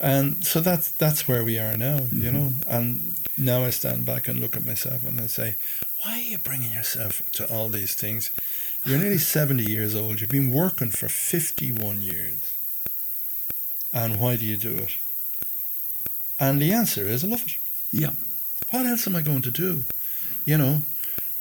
And 0.00 0.44
so 0.46 0.60
that's 0.60 0.90
that's 0.92 1.26
where 1.26 1.42
we 1.42 1.58
are 1.58 1.76
now, 1.76 1.98
Mm-hmm. 1.98 2.22
you 2.24 2.30
know. 2.32 2.52
And 2.68 3.14
now 3.36 3.64
I 3.64 3.70
stand 3.70 4.04
back 4.06 4.28
and 4.28 4.38
look 4.40 4.56
at 4.56 4.64
myself 4.64 5.02
and 5.04 5.20
I 5.20 5.26
say, 5.26 5.56
why 6.04 6.18
are 6.18 6.22
you 6.22 6.38
bringing 6.38 6.72
yourself 6.72 7.22
to 7.32 7.52
all 7.52 7.68
these 7.68 7.94
things? 7.96 8.30
You're 8.88 8.98
nearly 8.98 9.18
70 9.18 9.62
years 9.64 9.94
old. 9.94 10.20
You've 10.20 10.30
been 10.30 10.50
working 10.50 10.90
for 10.90 11.08
51 11.08 12.00
years. 12.00 12.54
And 13.92 14.18
why 14.18 14.36
do 14.36 14.44
you 14.46 14.56
do 14.56 14.74
it? 14.76 14.96
And 16.40 16.60
the 16.60 16.72
answer 16.72 17.02
is, 17.02 17.22
I 17.22 17.26
love 17.28 17.42
it. 17.44 17.56
Yeah. 17.92 18.10
What 18.70 18.86
else 18.86 19.06
am 19.06 19.16
I 19.16 19.22
going 19.22 19.42
to 19.42 19.50
do? 19.50 19.84
You 20.44 20.56
know, 20.56 20.82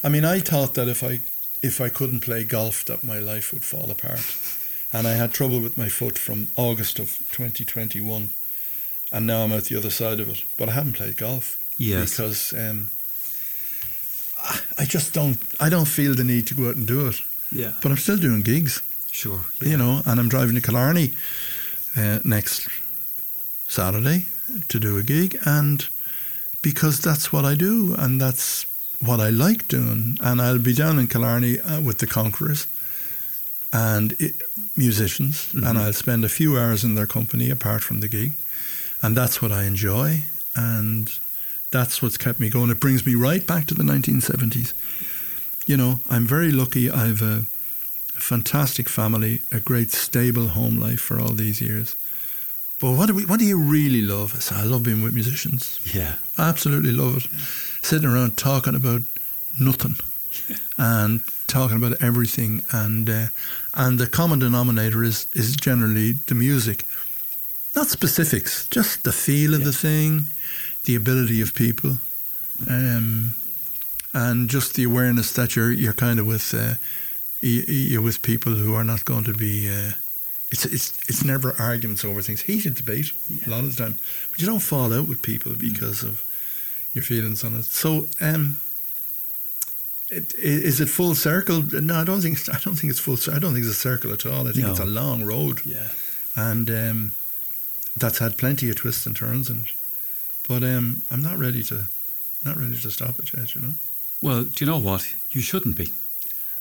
I 0.04 0.10
mean, 0.10 0.26
I 0.26 0.40
thought 0.40 0.74
that 0.74 0.88
if 0.88 1.04
I 1.04 1.22
if 1.62 1.82
I 1.82 1.90
couldn't 1.90 2.20
play 2.20 2.44
golf, 2.44 2.86
that 2.86 3.04
my 3.04 3.18
life 3.20 3.52
would 3.52 3.64
fall 3.64 3.90
apart. 3.90 4.22
And 4.94 5.08
I 5.08 5.14
had 5.14 5.34
trouble 5.34 5.60
with 5.60 5.78
my 5.78 5.90
foot 5.90 6.18
from 6.18 6.50
August 6.56 7.00
of 7.00 7.18
2021, 7.32 8.32
and 9.12 9.28
now 9.28 9.44
I'm 9.44 9.52
at 9.52 9.66
the 9.66 9.76
other 9.78 9.90
side 9.90 10.20
of 10.20 10.30
it. 10.30 10.44
But 10.58 10.70
I 10.70 10.74
haven't 10.74 10.94
played 10.94 11.18
golf 11.18 11.58
Yes. 11.78 12.12
because 12.12 12.54
um, 12.54 12.92
I- 14.44 14.62
I 14.80 14.86
just 14.86 15.14
don't. 15.14 15.38
I 15.60 15.70
don't 15.70 15.88
feel 15.88 16.14
the 16.16 16.24
need 16.24 16.48
to 16.48 16.54
go 16.56 16.70
out 16.70 16.76
and 16.76 16.88
do 16.88 17.08
it. 17.08 17.22
Yeah. 17.52 17.74
But 17.82 17.92
I'm 17.92 17.98
still 17.98 18.18
doing 18.18 18.42
gigs, 18.42 18.82
Sure. 19.12 19.42
you 19.62 19.78
know, 19.78 20.02
and 20.06 20.20
I'm 20.20 20.30
driving 20.30 20.56
to 20.56 20.62
Killarney 20.62 21.14
uh, 21.96 22.20
next 22.24 22.68
Saturday 23.68 24.26
to 24.70 24.80
do 24.80 24.98
a 24.98 25.04
gig, 25.04 25.40
and 25.46 25.86
because 26.62 27.00
that's 27.00 27.32
what 27.32 27.46
I 27.46 27.56
do, 27.56 27.96
and 27.98 28.20
that's 28.20 28.66
what 29.00 29.20
I 29.20 29.30
like 29.30 29.68
doing, 29.68 30.18
and 30.22 30.42
I'll 30.42 30.60
be 30.60 30.74
down 30.74 31.00
in 31.00 31.08
Killarney 31.08 31.60
uh, 31.60 31.82
with 31.82 32.00
the 32.00 32.08
Conquerors 32.08 32.68
and 33.74 34.14
i 34.20 34.32
musicians, 34.76 35.50
and 35.54 35.78
I'll 35.78 35.92
spend 35.94 36.24
a 36.24 36.30
few 36.30 36.58
hours 36.58 36.84
in 36.84 36.94
their 36.96 37.08
company 37.08 37.50
apart 37.50 37.84
from 37.84 38.00
the 38.00 38.08
gig, 38.08 38.34
and 39.02 39.18
that's 39.18 39.42
what 39.42 39.52
I 39.52 39.64
enjoy, 39.64 40.24
and 40.56 41.12
that's 41.72 42.02
what's 42.02 42.18
kept 42.18 42.40
me 42.40 42.50
going. 42.50 42.70
It 42.70 42.80
brings 42.80 43.06
me 43.06 43.16
right 43.16 43.46
back 43.46 43.66
to 43.68 43.74
the 43.74 43.84
1970s. 43.84 44.74
You 45.68 45.76
know, 45.78 46.00
I'm 46.10 46.26
very 46.26 46.52
lucky. 46.52 46.90
I've 46.90 47.22
a, 47.22 47.44
a 48.16 48.22
fantastic 48.22 48.88
family, 48.90 49.42
a 49.52 49.60
great 49.60 49.92
stable 49.92 50.48
home 50.48 50.80
life 50.80 51.02
for 51.02 51.20
all 51.20 51.34
these 51.34 51.62
years. 51.62 51.96
But 52.80 52.92
what 52.92 53.08
do 53.08 53.14
we? 53.16 53.26
What 53.26 53.40
do 53.40 53.46
you 53.46 53.60
really 53.60 54.02
love? 54.02 54.34
I 54.36 54.40
say, 54.40 54.56
I 54.56 54.64
love 54.64 54.84
being 54.84 55.04
with 55.04 55.14
musicians. 55.14 55.80
Yeah. 55.94 56.16
Absolutely 56.38 56.92
love 56.92 57.18
it. 57.18 57.28
Sitting 57.86 58.08
around 58.08 58.38
talking 58.38 58.76
about 58.76 59.02
nothing 59.60 59.96
and 60.78 61.22
talking 61.48 61.78
about 61.78 62.02
everything, 62.02 62.64
and 62.72 63.10
uh, 63.10 63.26
and 63.74 64.00
the 64.00 64.08
common 64.08 64.40
denominator 64.40 65.04
is 65.04 65.28
is 65.34 65.56
generally 65.56 66.14
the 66.28 66.36
music, 66.36 66.86
not 67.76 67.88
specifics, 67.88 68.68
just 68.70 69.04
the 69.04 69.12
feel 69.12 69.54
of 69.54 69.64
the 69.64 69.74
thing, 69.74 70.28
the 70.86 70.96
ability 70.96 71.42
of 71.42 71.54
people, 71.54 71.98
um, 72.70 73.34
and 74.14 74.50
just 74.50 74.76
the 74.76 74.84
awareness 74.84 75.32
that 75.34 75.56
you're 75.56 75.72
you're 75.72 75.94
kind 75.94 76.20
of 76.20 76.26
with 76.28 76.54
uh, 76.54 76.76
you're 77.42 78.02
with 78.02 78.22
people 78.22 78.54
who 78.54 78.74
are 78.76 78.84
not 78.84 79.06
going 79.06 79.24
to 79.26 79.34
be. 79.34 79.70
Uh, 79.70 79.92
it's 80.52 80.66
it's 80.66 80.94
it's 81.10 81.24
never 81.26 81.56
arguments 81.60 82.06
over 82.06 82.22
things. 82.22 82.42
Heated 82.42 82.76
debate 82.76 83.12
a 83.46 83.50
lot 83.50 83.64
of 83.64 83.76
the 83.76 83.84
time, 83.84 83.98
but 84.30 84.40
you 84.40 84.48
don't 84.48 84.60
fall 84.62 84.94
out 84.94 85.08
with 85.08 85.22
people 85.22 85.54
because 85.54 86.04
of 86.04 86.24
your 86.94 87.04
feelings 87.04 87.44
on 87.44 87.56
it. 87.56 87.66
So, 87.66 88.08
um, 88.22 88.60
it, 90.10 90.34
is 90.36 90.80
it 90.80 90.88
full 90.88 91.16
circle? 91.16 91.62
No, 91.82 91.96
I 91.96 92.06
don't 92.06 92.22
think. 92.22 92.38
I 92.50 92.60
don't 92.60 92.76
think 92.76 92.92
it's 92.92 93.00
full. 93.00 93.18
I 93.34 93.40
don't 93.40 93.54
think 93.54 93.66
it's 93.66 93.76
a 93.76 93.80
circle 93.80 94.14
at 94.14 94.26
all. 94.26 94.48
I 94.48 94.52
think 94.54 94.66
No. 94.66 94.72
it's 94.72 94.80
a 94.80 94.86
long 94.86 95.26
road, 95.26 95.66
Yeah. 95.66 95.90
and 96.36 96.70
um, 96.70 97.12
that's 97.98 98.20
had 98.20 98.38
plenty 98.38 98.70
of 98.70 98.78
twists 98.78 99.06
and 99.06 99.16
turns 99.16 99.50
in 99.50 99.58
it. 99.58 99.74
But 100.48 100.64
um, 100.64 101.02
I'm 101.12 101.22
not 101.22 101.38
ready 101.38 101.62
to, 101.64 101.86
not 102.46 102.56
ready 102.58 102.80
to 102.80 102.90
stop 102.92 103.20
it 103.20 103.34
yet. 103.36 103.54
You 103.54 103.62
know. 103.62 103.74
Well, 104.22 104.44
do 104.44 104.66
you 104.66 104.70
know 104.70 104.80
what? 104.80 105.08
You 105.32 105.42
shouldn't 105.42 105.78
be. 105.78 105.92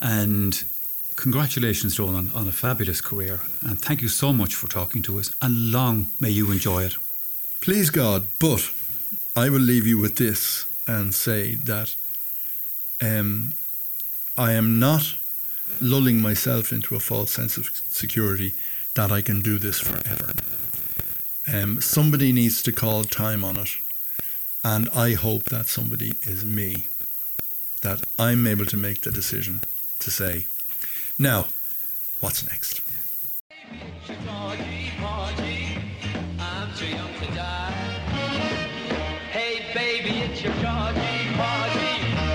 And 0.01 0.63
congratulations, 1.17 1.99
Ronan, 1.99 2.31
on, 2.35 2.49
a 2.49 2.53
fabulous 2.53 3.01
career. 3.01 3.41
And 3.63 3.81
thank 3.81 4.03
you 4.03 4.09
so 4.09 4.33
much 4.33 4.55
for 4.55 4.69
talking 4.69 5.03
to 5.03 5.19
us. 5.19 5.35
And 5.41 5.73
long 5.73 6.09
may 6.21 6.31
you 6.31 6.51
enjoy 6.53 6.85
it. 6.85 6.97
Please 7.61 7.91
God, 7.91 8.25
but 8.39 8.71
I 9.35 9.49
will 9.49 9.61
leave 9.61 9.87
you 9.87 9.99
with 9.99 10.17
this 10.17 10.67
and 10.87 11.15
say 11.15 11.55
that 11.55 11.95
um, 13.03 13.55
I 14.37 14.53
am 14.53 14.79
not 14.79 15.15
lulling 15.81 16.21
myself 16.21 16.73
into 16.73 16.95
a 16.95 17.01
false 17.01 17.33
sense 17.33 17.57
of 17.57 17.69
security 17.91 18.55
that 18.95 19.11
I 19.11 19.21
can 19.21 19.41
do 19.41 19.59
this 19.59 19.81
forever. 19.81 20.33
Um, 21.53 21.81
somebody 21.81 22.33
needs 22.33 22.63
to 22.65 22.73
call 22.73 23.05
time 23.05 23.45
on 23.45 23.57
it, 23.57 23.69
and 24.65 24.89
I 24.91 25.13
hope 25.13 25.45
that 25.45 25.69
somebody 25.69 26.15
is 26.23 26.45
me. 26.45 26.89
That 27.87 28.03
I'm 28.19 28.49
able 28.49 28.67
to 28.67 28.77
make 28.77 29.03
the 29.03 29.13
decision 29.13 29.63
to 30.01 30.11
say, 30.11 30.47
now, 31.21 31.47
what's 32.19 32.45
next? 32.45 32.81
Georgie, 34.05 34.91
Porgy, 34.99 35.79
I'm 36.37 36.75
too 36.75 36.89
young 36.89 37.15
to 37.21 37.27
die. 37.27 37.71
Hey, 39.31 39.71
baby, 39.73 40.19
it's 40.19 40.43
your 40.43 40.53
Georgie, 40.55 41.29
Porgy, 41.39 41.95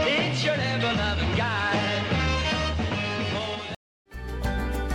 it's 0.10 0.42
your 0.42 0.56
ever-loving 0.56 1.36
guy. 1.36 1.76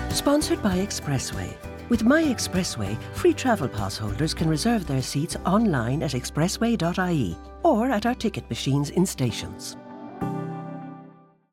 Sponsored 0.08 0.62
by 0.62 0.78
Expressway. 0.78 1.54
With 1.90 2.02
My 2.02 2.22
Expressway, 2.22 2.96
free 3.12 3.34
travel 3.34 3.68
pass 3.68 3.98
holders 3.98 4.32
can 4.32 4.48
reserve 4.48 4.86
their 4.86 5.02
seats 5.02 5.36
online 5.44 6.02
at 6.02 6.12
expressway.ie 6.12 7.36
or 7.62 7.90
at 7.90 8.06
our 8.06 8.14
ticket 8.14 8.48
machines 8.48 8.88
in 8.88 9.04
stations. 9.04 9.76